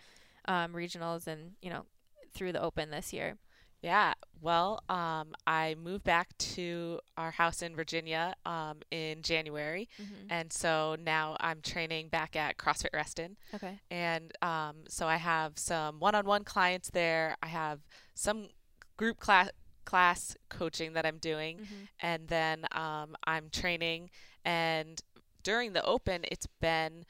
um, 0.46 0.72
regionals 0.72 1.26
and 1.26 1.52
you 1.62 1.70
know 1.70 1.84
through 2.34 2.52
the 2.52 2.60
Open 2.62 2.90
this 2.90 3.12
year. 3.12 3.36
Yeah, 3.82 4.12
well, 4.42 4.82
um, 4.90 5.32
I 5.46 5.74
moved 5.82 6.04
back 6.04 6.36
to 6.54 7.00
our 7.16 7.30
house 7.30 7.62
in 7.62 7.74
Virginia 7.74 8.34
um, 8.44 8.80
in 8.90 9.22
January, 9.22 9.88
Mm-hmm. 9.98 10.26
and 10.28 10.52
so 10.52 10.96
now 11.02 11.38
I'm 11.40 11.62
training 11.62 12.08
back 12.08 12.36
at 12.36 12.58
CrossFit 12.58 12.92
Reston, 12.92 13.38
Okay. 13.54 13.80
and 13.90 14.32
um, 14.42 14.76
so 14.86 15.06
I 15.08 15.16
have 15.16 15.58
some 15.58 15.98
one-on-one 15.98 16.44
clients 16.44 16.90
there. 16.90 17.36
I 17.42 17.46
have 17.46 17.80
some 18.14 18.48
group 18.98 19.18
class 19.18 19.48
class 19.90 20.36
coaching 20.58 20.92
that 20.94 21.04
I'm 21.08 21.18
doing, 21.18 21.54
Mm-hmm. 21.58 21.84
and 22.10 22.28
then 22.28 22.56
um, 22.72 23.10
I'm 23.32 23.46
training. 23.50 24.10
And 24.44 25.00
during 25.42 25.72
the 25.72 25.84
Open, 25.84 26.20
it's 26.32 26.46
been 26.60 27.04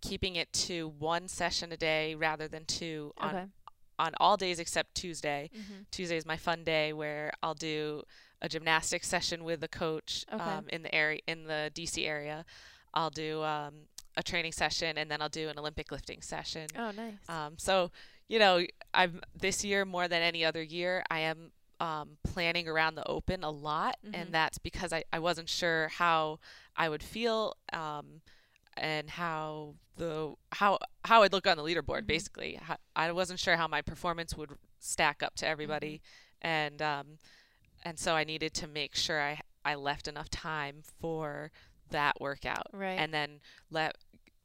keeping 0.00 0.34
it 0.36 0.52
to 0.68 0.76
one 1.12 1.28
session 1.28 1.72
a 1.72 1.76
day 1.76 2.14
rather 2.14 2.46
than 2.48 2.64
two 2.66 3.12
on 3.18 3.28
Okay. 3.34 3.46
on 3.98 4.12
all 4.18 4.36
days 4.36 4.58
except 4.58 4.94
Tuesday. 4.94 5.42
Mm-hmm. 5.56 5.82
Tuesday 5.96 6.16
is 6.16 6.26
my 6.26 6.36
fun 6.48 6.64
day 6.64 6.92
where 6.92 7.26
I'll 7.42 7.54
do 7.74 8.02
a 8.42 8.48
gymnastics 8.48 9.08
session 9.08 9.44
with 9.44 9.62
a 9.64 9.68
coach 9.68 10.24
Okay. 10.32 10.42
um, 10.42 10.64
in 10.76 10.82
the 10.82 10.92
area 10.94 11.20
in 11.32 11.44
the 11.52 11.70
DC 11.76 11.96
area. 12.16 12.44
I'll 12.92 13.10
do 13.26 13.42
um, 13.42 13.74
a 14.16 14.22
training 14.30 14.52
session 14.52 14.98
and 14.98 15.08
then 15.10 15.22
I'll 15.22 15.36
do 15.42 15.48
an 15.48 15.58
Olympic 15.58 15.88
lifting 15.92 16.20
session. 16.22 16.66
Oh, 16.76 16.90
nice. 17.04 17.22
Um, 17.28 17.52
so 17.58 17.90
you 18.32 18.38
know, 18.38 18.54
I'm 19.00 19.20
this 19.46 19.64
year 19.64 19.84
more 19.84 20.06
than 20.08 20.22
any 20.22 20.42
other 20.48 20.62
year. 20.62 20.92
I 21.10 21.20
am 21.30 21.38
um, 21.84 22.06
planning 22.32 22.66
around 22.68 22.94
the 22.94 23.06
open 23.16 23.44
a 23.44 23.50
lot, 23.50 23.96
Mhm. 24.06 24.14
and 24.18 24.26
that's 24.38 24.58
because 24.58 24.92
I, 24.92 25.04
I 25.12 25.18
wasn't 25.18 25.48
sure 25.48 25.88
how 25.88 26.38
I 26.76 26.88
would 26.88 27.02
feel 27.02 27.56
um, 27.72 28.06
and 28.76 29.10
how 29.10 29.74
the 29.96 30.34
how 30.52 30.78
how 31.04 31.22
I'd 31.22 31.32
look 31.32 31.46
on 31.46 31.56
the 31.56 31.62
leaderboard. 31.62 32.02
Mhm. 32.02 32.06
Basically, 32.16 32.60
I 32.96 33.12
wasn't 33.12 33.38
sure 33.40 33.56
how 33.56 33.68
my 33.68 33.82
performance 33.82 34.36
would 34.36 34.50
stack 34.80 35.22
up 35.22 35.34
to 35.36 35.46
everybody, 35.46 35.94
Mm-hmm. 35.96 36.46
and 36.48 36.82
um, 36.82 37.06
and 37.82 37.98
so 37.98 38.14
I 38.14 38.24
needed 38.24 38.52
to 38.54 38.66
make 38.66 38.94
sure 38.96 39.20
I 39.30 39.40
I 39.64 39.74
left 39.76 40.08
enough 40.08 40.30
time 40.30 40.82
for 41.00 41.50
that 41.90 42.20
workout, 42.20 42.66
right. 42.72 42.98
and 42.98 43.12
then 43.12 43.40
let 43.70 43.96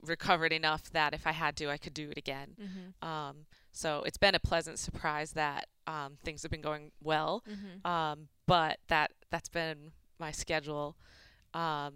recovered 0.01 0.53
enough 0.53 0.83
that 0.91 1.13
if 1.13 1.27
I 1.27 1.31
had 1.33 1.55
to, 1.57 1.69
I 1.69 1.77
could 1.77 1.93
do 1.93 2.09
it 2.11 2.17
again. 2.17 2.55
mm-hmm. 2.61 3.07
Um, 3.07 3.35
so 3.71 4.03
it's 4.07 4.17
been 4.17 4.35
a 4.35 4.39
pleasant 4.39 4.79
surprise 4.79 5.31
that 5.33 5.67
um, 5.89 6.17
things 6.23 6.41
have 6.43 6.51
been 6.51 6.61
going 6.61 6.91
well. 7.01 7.43
Mm-hmm. 7.49 7.87
Um, 7.91 8.27
but 8.45 8.77
that 8.87 9.11
that's 9.31 9.49
been 9.49 9.91
my 10.19 10.31
schedule 10.31 10.95
um, 11.53 11.93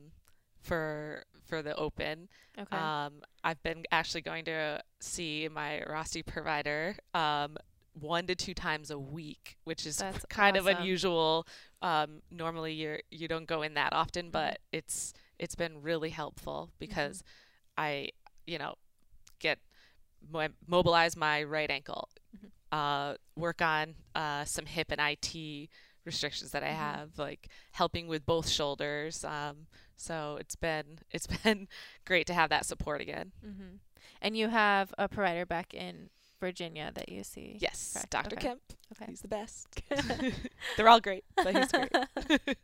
for 0.62 1.23
for 1.45 1.62
the 1.62 1.75
open. 1.75 2.29
Okay. 2.58 2.77
Um, 2.77 3.21
I've 3.43 3.62
been 3.63 3.84
actually 3.91 4.21
going 4.21 4.45
to 4.45 4.82
see 4.99 5.47
my 5.51 5.82
Rosti 5.89 6.23
provider 6.23 6.95
um, 7.13 7.58
one 7.99 8.25
to 8.27 8.36
two 8.36 8.53
times 8.53 8.89
a 8.91 8.97
week, 8.97 9.58
which 9.65 9.86
is 9.86 9.97
That's 9.97 10.25
kind 10.25 10.58
of 10.58 10.65
unusual. 10.67 11.45
Um, 11.82 12.21
normally, 12.32 12.73
you 12.73 12.97
you 13.12 13.27
don't 13.27 13.45
go 13.47 13.62
in 13.62 13.73
that 13.75 13.93
often, 13.93 14.27
Mhm. 14.27 14.32
but 14.32 14.60
it's 14.71 15.13
it's 15.39 15.56
been 15.56 15.82
really 15.82 16.10
helpful 16.10 16.69
Mm-hmm. 16.69 16.79
because 16.79 17.23
I, 17.77 18.10
you 18.47 18.58
know, 18.58 18.75
get 19.39 19.60
mo- 20.32 20.56
mobilize 20.67 21.15
my 21.17 21.43
right 21.43 21.69
ankle, 21.69 22.10
Mhm. 22.36 22.49
Uh, 22.78 23.16
work 23.36 23.62
on 23.62 23.96
uh, 24.16 24.44
some 24.46 24.66
hip 24.66 24.92
and 24.92 25.00
IT 25.02 25.70
restrictions 26.06 26.52
that 26.52 26.64
I 26.64 26.70
Mhm. 26.74 26.76
have, 26.88 27.10
like 27.18 27.48
helping 27.72 28.08
with 28.08 28.26
both 28.26 28.48
shoulders. 28.50 29.24
Um, 29.24 29.68
so 29.96 30.38
it's 30.42 30.56
been 30.58 31.00
it's 31.16 31.28
been 31.28 31.68
great 32.06 32.26
to 32.28 32.34
have 32.34 32.50
that 32.50 32.66
support 32.66 33.00
again. 33.02 33.32
mm-hmm. 33.46 33.76
And 34.22 34.36
you 34.38 34.50
have 34.50 34.94
a 34.98 35.08
provider 35.08 35.46
back 35.46 35.74
in 35.74 36.10
Virginia 36.40 36.92
that 36.94 37.08
you 37.10 37.24
see. 37.24 37.58
Yes, 37.62 37.94
Correct. 37.94 38.10
Dr. 38.10 38.36
Okay. 38.36 38.48
Kemp. 38.48 38.62
Okay. 38.94 39.06
He's 39.10 39.22
the 39.22 39.28
best. 39.30 39.68
They're 40.78 40.90
all 40.90 41.00
great, 41.00 41.24
but 41.38 41.56
he's 41.56 41.72
great. 41.72 42.58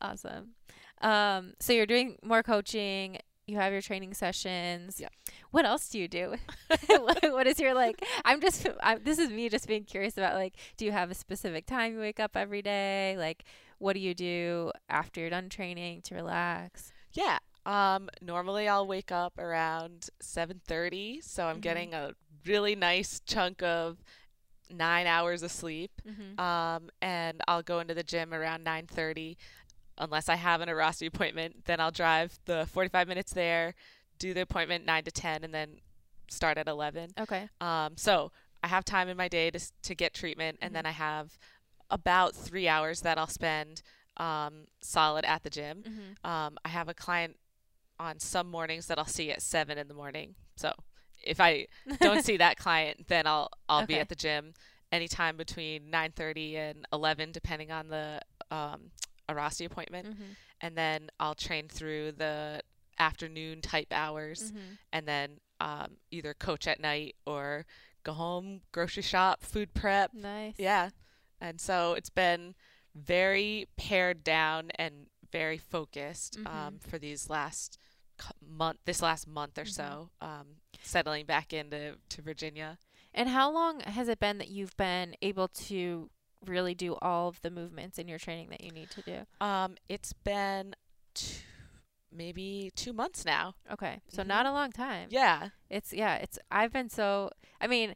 awesome. 0.00 0.54
Um, 1.00 1.54
so 1.60 1.72
you're 1.72 1.86
doing 1.86 2.16
more 2.22 2.42
coaching 2.42 3.18
you 3.46 3.56
have 3.56 3.72
your 3.72 3.82
training 3.82 4.14
sessions. 4.14 5.00
Yep. 5.00 5.12
What 5.50 5.64
else 5.64 5.88
do 5.88 5.98
you 5.98 6.08
do? 6.08 6.36
what, 6.88 7.46
is 7.46 7.58
your 7.58 7.74
like? 7.74 8.02
I'm 8.24 8.40
just. 8.40 8.66
I'm, 8.82 9.02
this 9.04 9.18
is 9.18 9.30
me 9.30 9.48
just 9.48 9.66
being 9.66 9.84
curious 9.84 10.16
about 10.16 10.34
like. 10.34 10.54
Do 10.76 10.84
you 10.84 10.92
have 10.92 11.10
a 11.10 11.14
specific 11.14 11.66
time 11.66 11.94
you 11.94 12.00
wake 12.00 12.20
up 12.20 12.36
every 12.36 12.62
day? 12.62 13.16
Like, 13.18 13.44
what 13.78 13.94
do 13.94 14.00
you 14.00 14.14
do 14.14 14.70
after 14.88 15.20
you're 15.20 15.30
done 15.30 15.48
training 15.48 16.02
to 16.02 16.14
relax? 16.14 16.92
Yeah. 17.12 17.38
Um, 17.64 18.08
normally 18.20 18.66
I'll 18.68 18.86
wake 18.86 19.12
up 19.12 19.38
around 19.38 20.10
7:30, 20.20 21.20
so 21.22 21.46
I'm 21.46 21.58
Mhm. 21.58 21.62
getting 21.62 21.94
a 21.94 22.12
really 22.44 22.74
nice 22.74 23.20
chunk 23.20 23.62
of 23.62 24.02
nine 24.70 25.06
hours 25.06 25.42
of 25.42 25.50
sleep. 25.50 25.92
Mm-hmm. 26.08 26.40
Um, 26.40 26.90
and 27.00 27.40
I'll 27.46 27.62
go 27.62 27.80
into 27.80 27.94
the 27.94 28.02
gym 28.02 28.32
around 28.32 28.64
9:30, 28.64 29.36
unless 29.98 30.28
I 30.28 30.36
have 30.36 30.60
an 30.60 30.68
Airrosti 30.68 31.06
appointment. 31.06 31.64
Then 31.66 31.80
I'll 31.80 31.90
drive 31.90 32.38
the 32.46 32.66
45 32.66 33.08
minutes 33.08 33.32
there, 33.32 33.74
do 34.18 34.34
the 34.34 34.42
appointment 34.42 34.84
9 34.84 35.04
to 35.04 35.10
10, 35.10 35.44
and 35.44 35.52
then 35.54 35.78
start 36.28 36.58
at 36.58 36.68
11. 36.68 37.10
Okay. 37.20 37.48
Um, 37.60 37.96
so 37.96 38.32
I 38.62 38.68
have 38.68 38.84
time 38.84 39.08
in 39.08 39.16
my 39.16 39.28
day 39.28 39.50
to 39.50 39.60
to 39.82 39.94
get 39.94 40.14
treatment, 40.14 40.58
and 40.62 40.70
Mhm. 40.70 40.74
then 40.74 40.86
I 40.86 40.92
have 40.92 41.38
about 41.90 42.34
three 42.34 42.68
hours 42.68 43.00
that 43.02 43.18
I'll 43.18 43.26
spend 43.26 43.82
um, 44.16 44.66
solid 44.80 45.24
at 45.24 45.42
the 45.42 45.50
gym. 45.50 45.82
Mm-hmm. 45.82 46.30
Um, 46.30 46.58
I 46.64 46.68
have 46.68 46.88
a 46.88 46.94
client 46.94 47.36
on 47.98 48.18
some 48.18 48.50
mornings 48.50 48.86
that 48.86 48.98
I'll 48.98 49.04
see 49.06 49.30
at 49.30 49.42
seven 49.42 49.78
in 49.78 49.88
the 49.88 49.94
morning. 49.94 50.34
So 50.56 50.72
if 51.22 51.40
I 51.40 51.66
don't 52.00 52.22
see 52.24 52.36
that 52.38 52.56
client, 52.58 53.08
then 53.08 53.26
I'll 53.26 53.50
I'll 53.68 53.86
be 53.86 53.98
at 53.98 54.08
the 54.08 54.14
gym 54.14 54.54
anytime 54.90 55.36
between 55.36 55.90
9:30 55.90 56.56
and 56.56 56.86
11, 56.92 57.32
depending 57.32 57.70
on 57.72 57.88
the 57.88 58.20
um, 59.28 59.36
Airrosti 59.36 59.66
appointment, 59.66 60.08
mm-hmm. 60.08 60.32
and 60.60 60.76
then 60.76 61.10
I'll 61.20 61.34
train 61.34 61.68
through 61.68 62.12
the 62.12 62.62
afternoon 62.98 63.60
type 63.60 63.88
hours, 63.92 64.50
Mm-hmm. 64.52 64.74
and 64.92 65.06
then 65.08 65.30
um, 65.60 65.96
either 66.10 66.34
coach 66.34 66.66
at 66.66 66.80
night 66.80 67.14
or 67.26 67.64
go 68.04 68.12
home, 68.12 68.62
grocery 68.72 69.02
shop, 69.02 69.42
food 69.42 69.74
prep. 69.74 70.12
Nice. 70.12 70.54
Yeah, 70.58 70.90
and 71.40 71.60
so 71.60 71.94
it's 71.94 72.10
been 72.10 72.54
very 72.94 73.66
pared 73.76 74.22
down 74.24 74.70
and 74.76 75.06
very 75.30 75.56
focused 75.58 76.38
Mhm. 76.38 76.46
um, 76.46 76.78
for 76.78 76.98
these 76.98 77.30
last 77.30 77.78
month, 78.46 78.78
this 78.84 79.00
last 79.00 79.26
month 79.26 79.56
or 79.58 79.64
so, 79.64 80.10
um, 80.20 80.56
settling 80.82 81.24
back 81.24 81.52
into 81.52 81.96
to 82.10 82.22
Virginia. 82.22 82.78
And 83.14 83.28
how 83.30 83.50
long 83.50 83.80
has 83.80 84.08
it 84.08 84.18
been 84.20 84.38
that 84.38 84.48
you've 84.48 84.76
been 84.76 85.14
able 85.22 85.48
to 85.48 86.10
really 86.46 86.74
do 86.74 86.96
all 87.02 87.28
of 87.28 87.40
the 87.42 87.50
movements 87.50 87.98
in 87.98 88.08
your 88.08 88.18
training 88.18 88.48
that 88.50 88.62
you 88.62 88.70
need 88.70 88.90
to 88.90 89.02
do? 89.02 89.18
Um, 89.40 89.76
it's 89.88 90.12
been 90.12 90.74
two, 91.14 91.42
maybe 92.10 92.70
two 92.74 92.92
months 92.92 93.24
now. 93.24 93.54
Okay. 93.70 94.00
So 94.08 94.22
Mhm. 94.22 94.26
not 94.26 94.46
a 94.46 94.52
long 94.52 94.70
time. 94.72 95.08
Yeah, 95.10 95.50
It's 95.70 95.92
yeah, 95.92 96.16
it's 96.16 96.38
I've 96.50 96.72
been 96.72 96.88
so 96.90 97.30
I 97.60 97.66
mean, 97.66 97.94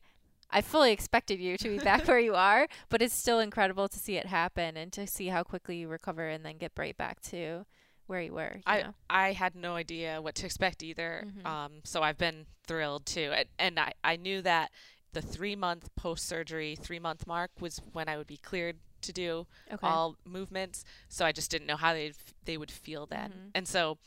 I 0.51 0.61
fully 0.63 0.93
expected 0.93 1.41
you 1.41 1.57
to 1.59 1.69
be 1.69 1.79
back 1.79 2.07
where 2.09 2.21
you 2.21 2.35
are, 2.35 2.69
but 2.89 3.03
it's 3.03 3.15
still 3.15 3.41
incredible 3.41 3.89
to 3.89 3.99
see 3.99 4.17
it 4.17 4.27
happen 4.27 4.77
and 4.77 4.93
to 4.93 5.07
see 5.07 5.27
how 5.29 5.43
quickly 5.43 5.77
you 5.79 5.89
recover 5.89 6.29
and 6.29 6.45
then 6.45 6.57
get 6.57 6.73
right 6.77 6.97
back 6.97 7.21
to 7.23 7.67
where 8.07 8.23
you 8.23 8.33
were, 8.33 8.53
you 8.59 8.63
I 8.67 8.83
know. 8.83 8.95
I 9.11 9.33
had 9.33 9.57
no 9.57 9.75
idea 9.75 10.23
what 10.23 10.37
to 10.37 10.47
expect 10.47 10.85
either. 10.85 11.25
Mhm. 11.27 11.45
Um, 11.47 11.73
so 11.83 12.03
I've 12.05 12.17
been 12.19 12.47
thrilled 12.65 13.05
too, 13.05 13.33
and, 13.35 13.49
and 13.59 13.81
I 13.81 13.93
I 14.05 14.15
knew 14.17 14.41
that 14.43 14.71
the 15.17 15.23
three 15.23 15.57
month 15.57 15.89
post 15.97 16.27
surgery 16.29 16.77
three 16.77 16.99
month 16.99 17.27
mark 17.27 17.51
was 17.59 17.81
when 17.95 18.07
I 18.07 18.19
would 18.19 18.27
be 18.27 18.37
cleared 18.37 18.77
to 19.01 19.13
do 19.13 19.47
Okay. 19.73 19.87
all 19.87 20.17
movements. 20.27 20.85
So 21.09 21.25
I 21.25 21.33
just 21.33 21.51
didn't 21.51 21.67
know 21.67 21.77
how 21.77 21.95
they 21.95 22.13
they 22.45 22.59
would 22.59 22.71
feel 22.71 23.07
then. 23.07 23.31
Mhm. 23.33 23.51
And 23.55 23.67
so 23.69 23.99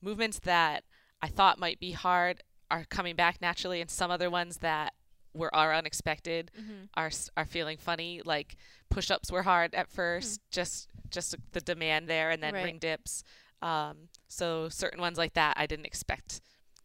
movements 0.00 0.38
that 0.40 0.84
I 1.20 1.28
thought 1.28 1.58
might 1.58 1.78
be 1.78 1.92
hard 1.92 2.42
are 2.70 2.84
coming 2.84 3.16
back 3.16 3.40
naturally, 3.42 3.80
and 3.82 3.90
some 3.90 4.10
other 4.10 4.30
ones 4.30 4.58
that 4.58 4.94
were 5.34 5.54
are 5.54 5.74
unexpected 5.74 6.50
Mhm. 6.58 6.88
are 6.94 7.10
are 7.36 7.44
feeling 7.46 7.76
funny. 7.76 8.22
Like 8.24 8.56
push 8.88 9.10
ups 9.10 9.30
were 9.30 9.42
hard 9.42 9.74
at 9.74 9.90
first, 9.90 10.40
just 10.50 10.88
just 11.10 11.34
the 11.52 11.60
demand 11.60 12.08
there, 12.08 12.30
and 12.30 12.42
then 12.42 12.54
Right. 12.54 12.64
ring 12.64 12.78
dips. 12.78 13.22
Um, 13.60 14.08
so 14.28 14.70
certain 14.70 15.00
ones 15.00 15.18
like 15.18 15.34
that, 15.34 15.54
I 15.58 15.66
didn't 15.66 15.86
expect 15.86 16.40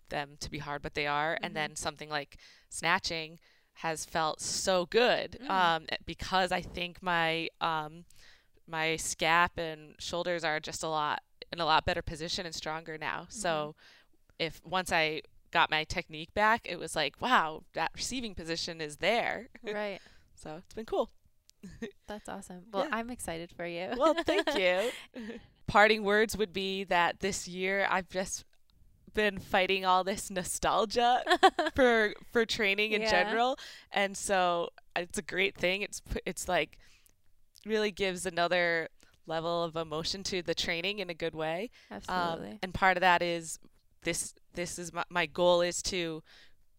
them 0.10 0.36
to 0.42 0.50
be 0.52 0.58
hard, 0.60 0.82
but 0.82 0.94
they 0.94 1.08
are. 1.08 1.38
And 1.42 1.56
then 1.56 1.76
something 1.76 2.10
like 2.10 2.38
snatching 2.70 3.40
has 3.76 4.06
felt 4.06 4.40
so 4.42 4.86
good 4.86 5.38
Mm. 5.44 5.50
um, 5.50 5.86
because 6.06 6.52
I 6.52 6.62
think 6.62 7.02
my 7.02 7.50
um, 7.60 8.06
my 8.68 8.90
scap 8.98 9.58
and 9.58 9.96
shoulders 10.00 10.44
are 10.44 10.60
just 10.60 10.84
a 10.84 10.88
lot 10.88 11.22
in 11.52 11.60
a 11.60 11.66
lot 11.66 11.86
better 11.86 12.02
position 12.02 12.46
and 12.46 12.56
stronger 12.56 12.98
now. 12.98 13.26
So 13.30 13.76
if 14.40 14.62
once 14.66 14.92
I 14.92 15.22
got 15.52 15.70
my 15.70 15.84
technique 15.84 16.34
back, 16.34 16.62
it 16.64 16.80
was 16.80 16.96
like, 16.96 17.20
wow, 17.20 17.64
that 17.74 17.92
receiving 17.96 18.36
position 18.36 18.80
is 18.82 18.98
there. 18.98 19.50
right. 19.64 20.00
So 20.36 20.56
it's 20.58 20.74
been 20.74 20.86
cool. 20.86 21.12
That's 22.08 22.28
awesome. 22.28 22.64
Well, 22.74 22.86
Yeah. 22.86 22.96
I'm 22.96 23.12
excited 23.12 23.52
for 23.56 23.66
you. 23.66 23.90
Well, 23.96 24.16
thank 24.26 24.56
you. 24.58 24.90
Parting 25.68 26.04
words 26.04 26.36
would 26.36 26.52
be 26.52 26.84
that 26.86 27.20
this 27.20 27.48
year 27.48 27.86
I've 27.90 28.10
just 28.10 28.44
been 29.14 29.38
fighting 29.40 29.86
all 29.86 30.04
this 30.04 30.30
nostalgia 30.30 31.24
for 31.76 32.14
for 32.32 32.46
training 32.46 32.92
in 32.94 33.02
Yeah. 33.02 33.10
general, 33.12 33.58
and 33.92 34.16
so 34.18 34.70
it's 34.96 35.18
a 35.18 35.22
great 35.24 35.56
thing. 35.56 35.82
It's 35.82 36.02
it's 36.26 36.48
like 36.48 36.78
really 37.66 37.92
gives 37.92 38.26
another 38.26 38.90
level 39.28 39.64
of 39.64 39.76
emotion 39.76 40.24
to 40.24 40.42
the 40.42 40.56
training 40.56 41.00
in 41.00 41.10
a 41.10 41.14
good 41.14 41.36
way. 41.36 41.70
Absolutely. 41.92 42.52
Um, 42.54 42.60
and 42.64 42.74
part 42.74 42.98
of 42.98 43.02
that 43.02 43.22
is 43.22 43.60
this 44.04 44.34
this 44.54 44.80
is 44.80 44.92
my, 44.92 45.04
my 45.10 45.26
goal 45.28 45.62
is 45.62 45.82
to 45.84 46.24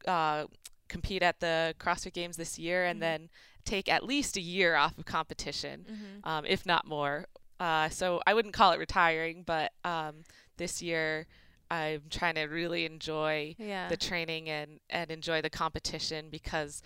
uh, 0.06 0.46
compete 0.88 1.22
at 1.22 1.40
the 1.40 1.74
CrossFit 1.78 2.12
Games 2.12 2.36
this 2.36 2.58
year 2.58 2.84
and 2.84 2.98
Mhm. 2.98 3.00
then 3.00 3.28
take 3.64 3.88
at 3.88 4.02
least 4.04 4.36
a 4.36 4.40
year 4.40 4.74
off 4.74 4.98
of 4.98 5.04
competition, 5.06 5.86
Mhm. 5.88 6.26
um, 6.28 6.44
if 6.44 6.66
not 6.66 6.84
more. 6.86 7.26
Uh, 7.60 7.88
so 7.88 8.20
I 8.26 8.34
wouldn't 8.34 8.54
call 8.54 8.72
it 8.72 8.78
retiring, 8.80 9.44
but 9.44 9.72
um, 9.84 10.24
this 10.56 10.82
year 10.82 11.28
I'm 11.72 12.02
trying 12.10 12.34
to 12.34 12.42
really 12.44 12.84
enjoy 12.84 13.54
Yeah. 13.58 13.88
the 13.88 13.96
training 13.96 14.48
and, 14.50 14.80
and 14.90 15.10
enjoy 15.10 15.40
the 15.42 15.50
competition 15.50 16.28
because 16.30 16.82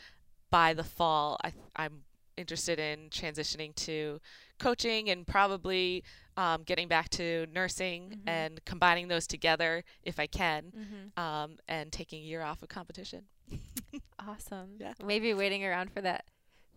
by 0.50 0.74
the 0.74 0.84
fall 0.84 1.38
I, 1.42 1.52
I'm 1.74 2.02
interested 2.36 2.78
in 2.78 3.08
transitioning 3.10 3.74
to 3.74 4.20
coaching 4.58 5.10
and 5.10 5.26
probably 5.26 6.04
um, 6.36 6.62
getting 6.62 6.86
back 6.86 7.08
to 7.10 7.46
nursing 7.52 8.10
Mhm. 8.10 8.28
and 8.28 8.64
combining 8.64 9.08
those 9.08 9.26
together 9.26 9.82
if 10.02 10.20
I 10.20 10.26
can 10.26 10.72
Mhm. 10.76 11.18
um, 11.20 11.56
and 11.66 11.90
taking 11.90 12.20
a 12.22 12.26
year 12.26 12.42
off 12.42 12.62
of 12.62 12.68
competition. 12.68 13.24
Awesome. 14.18 14.76
Yeah. 14.78 14.94
Maybe 15.04 15.34
waiting 15.34 15.64
around 15.64 15.92
for 15.92 16.00
that 16.00 16.24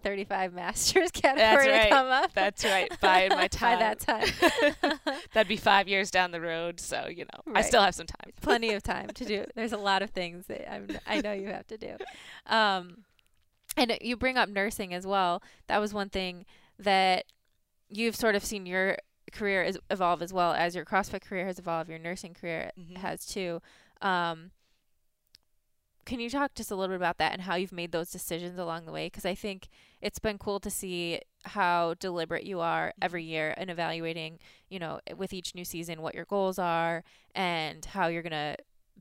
35 0.04 0.54
masters 0.54 1.12
category 1.14 1.66
to 1.68 1.72
right. 1.72 1.90
come 1.90 2.08
up. 2.08 2.34
That's 2.34 2.64
right. 2.66 2.92
Biding 3.02 3.38
my 3.38 3.48
By 3.60 3.76
that 3.76 4.00
time. 4.00 4.28
time. 4.28 5.00
That'd 5.34 5.48
be 5.48 5.58
five 5.58 5.88
years 5.88 6.10
down 6.12 6.32
the 6.32 6.42
road, 6.42 6.80
so 6.80 7.08
you 7.08 7.26
know 7.26 7.54
I 7.56 7.62
still 7.62 7.82
have 7.82 7.96
some 7.96 8.08
time. 8.08 8.32
Plenty 8.42 8.74
of 8.74 8.84
time 8.84 9.10
to 9.10 9.26
do. 9.26 9.46
There's 9.56 9.74
a 9.74 9.78
lot 9.78 10.02
of 10.02 10.10
things 10.12 10.46
that 10.48 10.72
I'm, 10.72 10.88
I 11.08 11.22
know 11.22 11.34
you 11.34 11.48
have 11.48 11.68
to 11.68 11.78
do. 11.78 11.96
Um, 12.48 13.04
and 13.78 13.98
you 14.02 14.18
bring 14.18 14.38
up 14.38 14.50
nursing 14.50 14.94
as 14.94 15.06
well. 15.06 15.42
That 15.68 15.80
was 15.80 15.94
one 15.94 16.10
thing 16.10 16.46
that 16.80 17.26
you've 17.90 18.16
sort 18.16 18.36
of 18.36 18.44
seen 18.44 18.66
your 18.66 18.98
career 19.32 19.62
is 19.64 19.78
evolve 19.92 20.22
as 20.22 20.34
well 20.34 20.54
as 20.54 20.76
your 20.76 20.86
CrossFit 20.86 21.22
career 21.22 21.46
has 21.46 21.60
evolved. 21.60 21.90
Your 21.90 22.00
nursing 22.00 22.34
career 22.34 22.72
Mhm. 22.80 22.98
has 22.98 23.26
too. 23.26 23.62
Um, 24.02 24.52
can 26.10 26.20
you 26.20 26.30
talk 26.32 26.56
just 26.56 26.72
a 26.72 26.76
little 26.76 26.96
bit 26.96 27.00
about 27.00 27.20
that 27.20 27.34
and 27.34 27.44
how 27.44 27.54
you've 27.54 27.72
made 27.72 27.92
those 27.92 28.10
decisions 28.10 28.58
along 28.58 28.88
the 28.88 28.92
way? 28.92 29.06
Because 29.06 29.26
I 29.26 29.36
think 29.36 29.68
it's 30.02 30.18
been 30.18 30.40
cool 30.40 30.60
to 30.60 30.72
see 30.72 31.22
how 31.46 31.94
deliberate 32.00 32.46
you 32.46 32.62
are 32.62 32.94
every 33.00 33.24
year 33.24 33.54
in 33.60 33.70
evaluating, 33.70 34.40
you 34.70 34.80
know, 34.80 35.00
with 35.16 35.34
each 35.34 35.54
new 35.54 35.64
season 35.64 36.02
what 36.02 36.16
your 36.16 36.26
goals 36.26 36.58
are 36.58 37.04
and 37.36 37.86
how 37.86 38.08
you're 38.08 38.24
gonna 38.24 38.56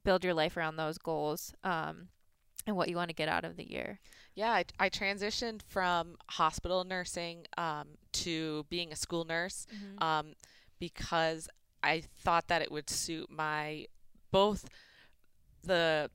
build 0.05 0.23
your 0.23 0.35
life 0.35 0.59
around 0.59 0.77
those 0.77 0.99
goals 0.99 1.55
um, 1.65 2.09
and 2.67 2.77
what 2.77 2.91
you 2.91 2.97
want 2.97 3.09
to 3.09 3.15
get 3.15 3.27
out 3.27 3.47
of 3.47 3.57
the 3.57 3.71
year. 3.71 4.01
Yeah, 4.35 4.51
I, 4.51 4.67
I 4.79 4.91
transitioned 4.91 5.63
from 5.67 6.19
hospital 6.29 6.85
nursing 6.85 7.47
um, 7.57 7.89
to 8.13 8.67
being 8.69 8.93
a 8.93 8.97
school 8.97 9.25
nurse 9.25 9.67
um, 10.03 10.35
because 10.79 11.49
I 11.83 12.03
thought 12.19 12.49
that 12.49 12.61
it 12.61 12.71
would 12.71 12.91
suit 12.91 13.31
my 13.31 13.87
both 14.31 14.69
the 15.65 16.11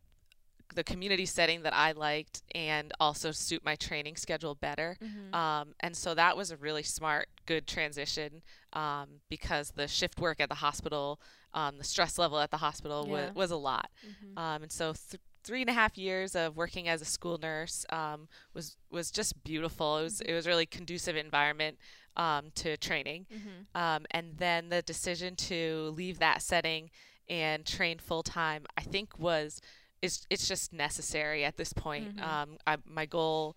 the 0.76 0.84
community 0.84 1.26
setting 1.26 1.64
that 1.64 1.74
I 1.74 1.92
liked 1.94 2.44
and 2.54 2.92
also 3.00 3.32
suit 3.32 3.64
my 3.64 3.76
training 3.76 4.16
schedule 4.16 4.56
better. 4.56 4.98
Mhm. 5.02 5.34
Um, 5.34 5.76
and 5.80 5.96
so 5.96 6.14
that 6.16 6.36
was 6.38 6.52
a 6.52 6.58
really 6.58 6.84
smart, 6.84 7.30
good 7.46 7.68
transition 7.68 8.42
um, 8.74 9.22
because 9.30 9.72
the 9.72 9.88
shift 9.88 10.20
work 10.20 10.40
at 10.40 10.50
the 10.50 10.56
hospital, 10.56 11.20
um, 11.54 11.78
the 11.78 11.84
stress 11.84 12.18
level 12.18 12.40
at 12.40 12.52
the 12.52 12.58
hospital 12.58 13.06
Yeah. 13.08 13.28
was, 13.28 13.36
was 13.36 13.52
a 13.52 13.58
lot. 13.58 13.90
Mhm. 14.06 14.38
Um, 14.38 14.64
and 14.64 14.72
so 14.72 14.94
th- 14.94 15.22
three 15.44 15.62
and 15.62 15.70
a 15.70 15.74
half 15.74 15.98
years 15.98 16.36
of 16.36 16.56
working 16.56 16.88
as 16.88 17.02
a 17.02 17.06
school 17.06 17.38
nurse 17.38 17.86
um, 17.90 18.30
was 18.54 18.78
was 18.90 19.12
just 19.12 19.44
beautiful. 19.44 19.98
It 19.98 20.04
was 20.04 20.20
Mhm. 20.22 20.30
it 20.30 20.34
was 20.34 20.46
a 20.46 20.50
really 20.50 20.66
conducive 20.66 21.16
environment 21.18 21.78
um, 22.16 22.52
to 22.56 22.78
training. 22.78 23.26
Mhm. 23.32 23.66
Um, 23.80 24.06
and 24.12 24.38
then 24.38 24.70
the 24.70 24.82
decision 24.84 25.36
to 25.36 25.92
leave 25.98 26.20
that 26.20 26.42
setting 26.42 26.92
and 27.28 27.66
train 27.66 27.98
full 28.00 28.22
time, 28.24 28.66
I 28.78 28.82
think 28.84 29.18
was 29.20 29.60
it's 30.04 30.28
it's 30.30 30.48
just 30.48 30.74
necessary 30.74 31.44
at 31.46 31.56
this 31.58 31.74
point. 31.74 32.18
Mhm. 32.18 32.24
Um, 32.24 32.50
I, 32.68 32.78
my 32.86 33.06
goal 33.06 33.56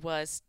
was 0.00 0.42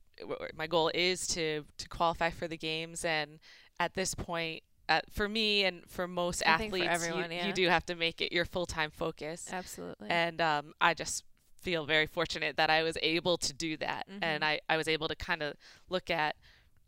my 0.56 0.68
goal 0.68 0.92
is 0.94 1.28
to 1.36 1.66
to 1.78 1.90
qualify 1.90 2.30
for 2.30 2.48
the 2.48 2.58
games, 2.58 3.04
and 3.04 3.40
at 3.80 3.94
this 3.96 4.14
point, 4.14 4.64
uh, 4.88 5.02
for 5.12 5.28
me 5.28 5.64
and 5.64 5.84
for 5.90 6.08
most 6.08 6.44
I 6.46 6.58
think 6.58 6.72
for 6.72 6.78
athletes, 6.84 6.94
everyone, 7.04 7.32
you, 7.32 7.38
yeah. 7.38 7.48
you 7.48 7.54
do 7.54 7.68
have 7.70 7.86
to 7.88 7.96
make 7.96 8.22
it 8.22 8.32
your 8.32 8.46
full 8.46 8.66
time 8.66 8.92
focus. 8.92 9.48
Absolutely. 9.52 10.10
And 10.10 10.40
um, 10.42 10.74
I 10.82 10.94
just 10.94 11.24
feel 11.62 11.86
very 11.86 12.06
fortunate 12.08 12.56
that 12.58 12.70
I 12.70 12.84
was 12.84 12.98
able 13.02 13.38
to 13.38 13.54
do 13.54 13.76
that, 13.78 14.08
and 14.22 14.44
Mhm. 14.44 14.48
I 14.48 14.60
I 14.70 14.78
was 14.78 14.88
able 14.88 15.08
to 15.08 15.16
kind 15.16 15.42
of 15.42 15.56
look 15.90 16.10
at 16.10 16.36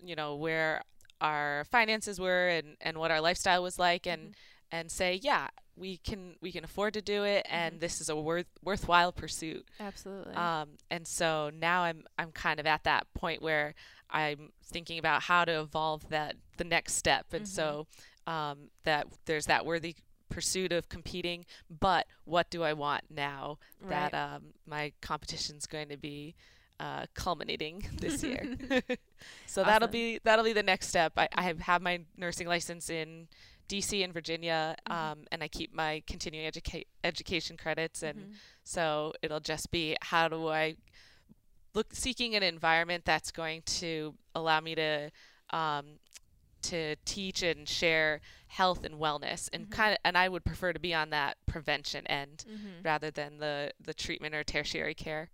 you 0.03 0.15
know 0.15 0.35
where 0.35 0.81
our 1.21 1.65
finances 1.71 2.19
were 2.19 2.47
and 2.49 2.75
and 2.81 2.97
what 2.97 3.11
our 3.11 3.21
lifestyle 3.21 3.61
was 3.63 3.77
like 3.79 4.05
and 4.07 4.29
Mhm. 4.29 4.35
and 4.71 4.91
say 4.91 5.13
yeah 5.21 5.47
we 5.75 5.97
can 5.97 6.35
we 6.41 6.51
can 6.51 6.63
afford 6.63 6.93
to 6.93 7.01
do 7.01 7.23
it 7.23 7.45
and 7.49 7.75
Mhm. 7.75 7.79
this 7.79 8.01
is 8.01 8.09
a 8.09 8.15
worth 8.15 8.47
worthwhile 8.63 9.11
pursuit 9.11 9.65
Absolutely. 9.79 10.33
um, 10.33 10.69
and 10.89 11.07
so 11.07 11.49
now 11.53 11.83
I'm 11.83 12.03
I'm 12.17 12.31
kind 12.31 12.59
of 12.59 12.65
at 12.65 12.83
that 12.83 13.11
point 13.13 13.41
where 13.41 13.73
I'm 14.09 14.51
thinking 14.63 14.99
about 14.99 15.23
how 15.23 15.45
to 15.45 15.61
evolve 15.61 16.09
that 16.09 16.35
the 16.57 16.65
next 16.65 16.95
step, 16.95 17.33
and 17.33 17.45
Mhm. 17.45 17.47
so 17.47 17.87
um, 18.27 18.69
that 18.83 19.07
there's 19.25 19.45
that 19.45 19.65
worthy 19.65 19.95
pursuit 20.29 20.71
of 20.71 20.87
competing, 20.89 21.45
but 21.69 22.07
what 22.25 22.49
do 22.49 22.63
I 22.63 22.73
want 22.73 23.05
now 23.09 23.57
that 23.87 24.13
right. 24.13 24.33
um, 24.35 24.53
my 24.65 24.91
competition's 25.01 25.65
going 25.65 25.89
to 25.89 25.97
be 25.97 26.35
uh, 26.79 27.05
culminating 27.13 27.85
this 27.99 28.21
year? 28.23 28.45
so 29.45 29.63
that'll 29.63 29.87
be 29.87 30.19
that'll 30.23 30.45
be 30.45 30.53
the 30.53 30.63
next 30.63 30.87
step. 30.87 31.13
I, 31.17 31.27
I 31.33 31.43
have, 31.43 31.59
have 31.61 31.81
my 31.81 32.01
nursing 32.17 32.47
license 32.47 32.89
in 32.89 33.27
DC 33.71 34.03
and 34.03 34.13
Virginia, 34.13 34.75
Mhm. 34.87 34.93
um, 34.93 35.25
and 35.31 35.41
I 35.43 35.47
keep 35.47 35.73
my 35.73 36.03
continuing 36.05 36.51
educa- 36.51 36.85
education 37.03 37.55
credits 37.57 38.03
and 38.03 38.19
Mhm. 38.19 38.35
so 38.63 39.13
it'll 39.21 39.39
just 39.39 39.71
be 39.71 39.95
how 40.01 40.27
do 40.27 40.49
I 40.49 40.75
look 41.73 41.93
seeking 41.95 42.35
an 42.35 42.43
environment 42.43 43.05
that's 43.05 43.31
going 43.31 43.61
to 43.79 44.17
allow 44.35 44.59
me 44.59 44.75
to 44.75 45.11
um, 45.51 45.99
to 46.61 46.95
teach 47.05 47.41
and 47.41 47.67
share 47.67 48.21
health 48.47 48.83
and 48.85 48.95
wellness 48.95 49.49
and 49.51 49.67
Mhm. 49.67 49.71
kind 49.71 49.91
of 49.93 49.97
and 50.05 50.17
I 50.17 50.29
would 50.29 50.45
prefer 50.45 50.73
to 50.73 50.79
be 50.79 50.93
on 50.93 51.09
that 51.09 51.37
prevention 51.45 52.05
end 52.07 52.45
Mhm. 52.47 52.85
rather 52.85 53.09
than 53.09 53.37
the 53.39 53.73
the 53.79 53.93
treatment 53.93 54.35
or 54.35 54.43
tertiary 54.43 54.93
care. 54.93 55.29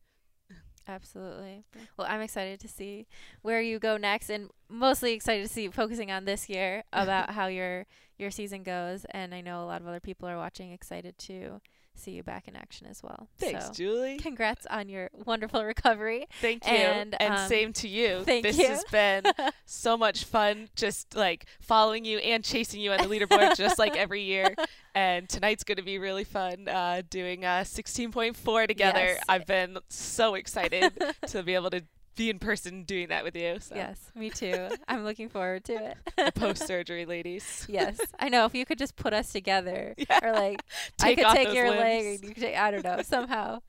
Absolutely. 0.88 1.66
Well, 1.98 2.08
I'm 2.10 2.22
excited 2.22 2.60
to 2.62 2.68
see 2.68 3.08
where 3.42 3.62
you 3.62 3.78
go 3.78 3.98
next, 3.98 4.30
and 4.30 4.50
mostly 4.70 5.14
excited 5.14 5.46
to 5.46 5.54
see 5.54 5.68
focusing 5.70 6.12
on 6.12 6.26
this 6.26 6.48
year 6.50 6.84
about 6.94 7.30
how 7.34 7.48
your 7.48 7.86
your 8.18 8.32
season 8.32 8.64
goes. 8.64 9.06
And 9.12 9.36
I 9.36 9.42
know 9.42 9.64
a 9.64 9.66
lot 9.68 9.82
of 9.82 9.88
other 9.88 10.00
people 10.00 10.30
are 10.30 10.38
watching, 10.38 10.72
excited 10.72 11.18
to 11.20 11.60
see 11.98 12.12
you 12.12 12.24
back 12.24 12.48
in 12.48 12.56
action 12.56 12.88
as 12.88 13.02
well. 13.04 13.28
Thanks, 13.38 13.68
So, 13.68 13.74
Julie. 13.74 14.18
congrats 14.18 14.66
on 14.68 14.90
your 14.90 15.10
wonderful 15.26 15.64
recovery. 15.64 16.28
Thank 16.42 16.66
you. 16.66 16.72
and, 16.74 17.16
And, 17.20 17.34
um, 17.34 17.48
same 17.50 17.74
to 17.74 17.88
you. 17.88 18.22
thank 18.26 18.44
this 18.44 18.58
you. 18.58 18.68
has 18.68 18.84
been 18.92 19.24
so 19.66 19.98
much 19.98 20.24
fun 20.24 20.70
just 20.76 21.16
like 21.16 21.46
following 21.60 22.06
you 22.06 22.18
and 22.20 22.44
chasing 22.44 22.80
you 22.82 22.92
on 22.92 22.98
the 22.98 23.14
leaderboard 23.20 23.56
just 23.58 23.78
like 23.80 23.96
every 23.96 24.22
year. 24.24 24.54
And 24.96 25.30
tonight's 25.30 25.64
going 25.64 25.78
to 25.78 25.84
be 25.84 26.00
really 26.00 26.24
fun 26.24 26.68
uh, 26.68 27.04
doing 27.10 27.46
uh, 27.46 27.64
16.4 27.64 28.68
together. 28.68 29.00
Yes. 29.00 29.24
I've 29.30 29.46
been 29.46 29.78
so 29.90 30.36
excited 30.36 30.92
to 31.28 31.44
be 31.44 31.54
able 31.56 31.70
to 31.72 31.84
be 32.18 32.30
in 32.30 32.40
person 32.40 32.84
doing 32.84 33.08
that 33.08 33.24
with 33.24 33.36
you. 33.36 33.60
So. 33.62 33.76
Yes, 33.76 33.98
me 34.16 34.30
too. 34.30 34.68
I'm 34.90 35.06
looking 35.06 35.30
forward 35.30 35.64
to 35.66 35.74
it. 35.74 35.98
The 36.18 36.32
post 36.36 36.68
surgery 36.68 37.06
ladies. 37.06 37.66
yes, 37.70 38.00
I 38.20 38.28
know. 38.28 38.46
If 38.46 38.54
you 38.56 38.66
could 38.66 38.78
just 38.80 38.96
put 38.98 39.14
us 39.14 39.32
together, 39.32 39.94
Yeah. 40.10 40.20
or 40.22 40.34
like 40.34 40.62
I 41.02 41.14
Take 41.16 41.20
could 41.20 41.28
take 41.36 41.54
your 41.54 41.70
leg, 41.70 42.04
limbs. 42.06 42.20
and 42.20 42.28
you 42.30 42.34
could 42.36 42.44
take. 42.44 42.58
I 42.58 42.72
don't 42.72 42.84
know. 42.84 43.02
Somehow 43.04 43.60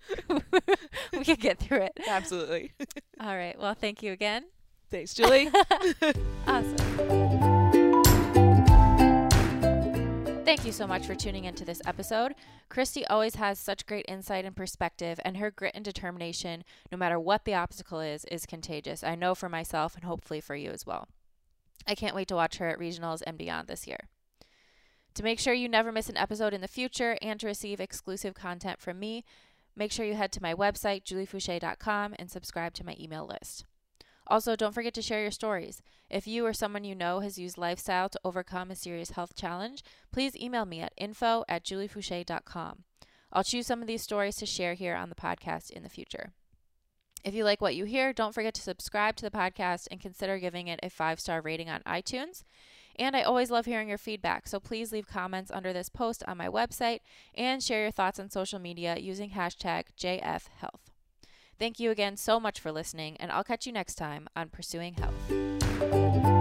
we 1.12 1.24
could 1.24 1.38
get 1.40 1.58
through 1.58 1.82
it. 1.82 1.92
Absolutely. 2.08 2.72
All 3.20 3.36
right. 3.36 3.56
Well, 3.60 3.74
thank 3.74 4.02
you 4.02 4.12
again. 4.12 4.44
Thanks, 4.90 5.12
Julie. 5.14 5.50
Awesome. 6.46 7.57
Thank 10.48 10.64
you 10.64 10.72
so 10.72 10.86
much 10.86 11.06
for 11.06 11.14
tuning 11.14 11.44
into 11.44 11.66
this 11.66 11.82
episode. 11.84 12.34
Christy 12.70 13.06
always 13.06 13.34
has 13.34 13.58
such 13.58 13.84
great 13.84 14.06
insight 14.08 14.46
and 14.46 14.56
perspective, 14.56 15.20
and 15.22 15.36
her 15.36 15.50
grit 15.50 15.72
and 15.74 15.84
determination, 15.84 16.64
no 16.90 16.96
matter 16.96 17.20
what 17.20 17.44
the 17.44 17.52
obstacle 17.52 18.00
is, 18.00 18.24
is 18.30 18.46
contagious. 18.46 19.04
I 19.04 19.14
know 19.14 19.34
for 19.34 19.50
myself 19.50 19.94
and 19.94 20.04
hopefully 20.04 20.40
for 20.40 20.56
you 20.56 20.70
as 20.70 20.86
well. 20.86 21.06
I 21.86 21.94
can't 21.94 22.14
wait 22.14 22.28
to 22.28 22.34
watch 22.34 22.56
her 22.56 22.68
at 22.70 22.78
regionals 22.78 23.22
and 23.26 23.36
beyond 23.36 23.68
this 23.68 23.86
year. 23.86 24.08
To 25.16 25.22
make 25.22 25.38
sure 25.38 25.52
you 25.52 25.68
never 25.68 25.92
miss 25.92 26.08
an 26.08 26.16
episode 26.16 26.54
in 26.54 26.62
the 26.62 26.66
future 26.66 27.18
and 27.20 27.38
to 27.40 27.46
receive 27.46 27.78
exclusive 27.78 28.32
content 28.32 28.80
from 28.80 28.98
me, 28.98 29.26
make 29.76 29.92
sure 29.92 30.06
you 30.06 30.14
head 30.14 30.32
to 30.32 30.42
my 30.42 30.54
website, 30.54 31.04
juliefoucher.com, 31.04 32.14
and 32.18 32.30
subscribe 32.30 32.72
to 32.72 32.86
my 32.86 32.96
email 32.98 33.26
list. 33.26 33.66
Also, 34.28 34.54
don't 34.54 34.74
forget 34.74 34.92
to 34.94 35.02
share 35.02 35.22
your 35.22 35.30
stories. 35.30 35.80
If 36.10 36.26
you 36.26 36.44
or 36.44 36.52
someone 36.52 36.84
you 36.84 36.94
know 36.94 37.20
has 37.20 37.38
used 37.38 37.56
lifestyle 37.56 38.08
to 38.10 38.20
overcome 38.24 38.70
a 38.70 38.76
serious 38.76 39.10
health 39.10 39.34
challenge, 39.34 39.82
please 40.12 40.36
email 40.36 40.66
me 40.66 40.80
at 40.80 40.92
info 40.96 41.44
at 41.48 41.64
juliefoucher.com. 41.64 42.84
I'll 43.32 43.44
choose 43.44 43.66
some 43.66 43.80
of 43.80 43.88
these 43.88 44.02
stories 44.02 44.36
to 44.36 44.46
share 44.46 44.74
here 44.74 44.94
on 44.94 45.08
the 45.08 45.14
podcast 45.14 45.70
in 45.70 45.82
the 45.82 45.88
future. 45.88 46.32
If 47.24 47.34
you 47.34 47.44
like 47.44 47.60
what 47.60 47.74
you 47.74 47.84
hear, 47.84 48.12
don't 48.12 48.34
forget 48.34 48.54
to 48.54 48.62
subscribe 48.62 49.16
to 49.16 49.24
the 49.24 49.30
podcast 49.30 49.88
and 49.90 50.00
consider 50.00 50.38
giving 50.38 50.68
it 50.68 50.80
a 50.82 50.90
five 50.90 51.20
star 51.20 51.40
rating 51.40 51.68
on 51.68 51.82
iTunes. 51.82 52.44
And 52.96 53.14
I 53.16 53.22
always 53.22 53.50
love 53.50 53.66
hearing 53.66 53.88
your 53.88 53.98
feedback, 53.98 54.48
so 54.48 54.58
please 54.58 54.92
leave 54.92 55.06
comments 55.06 55.52
under 55.52 55.72
this 55.72 55.88
post 55.88 56.24
on 56.26 56.36
my 56.36 56.48
website 56.48 57.00
and 57.34 57.62
share 57.62 57.82
your 57.82 57.92
thoughts 57.92 58.18
on 58.18 58.28
social 58.28 58.58
media 58.58 58.96
using 58.98 59.30
hashtag 59.30 59.84
JFHealth. 59.96 60.87
Thank 61.58 61.80
you 61.80 61.90
again 61.90 62.16
so 62.16 62.38
much 62.38 62.60
for 62.60 62.70
listening, 62.70 63.16
and 63.18 63.32
I'll 63.32 63.42
catch 63.44 63.66
you 63.66 63.72
next 63.72 63.96
time 63.96 64.28
on 64.36 64.48
Pursuing 64.48 64.94
Health. 64.94 66.37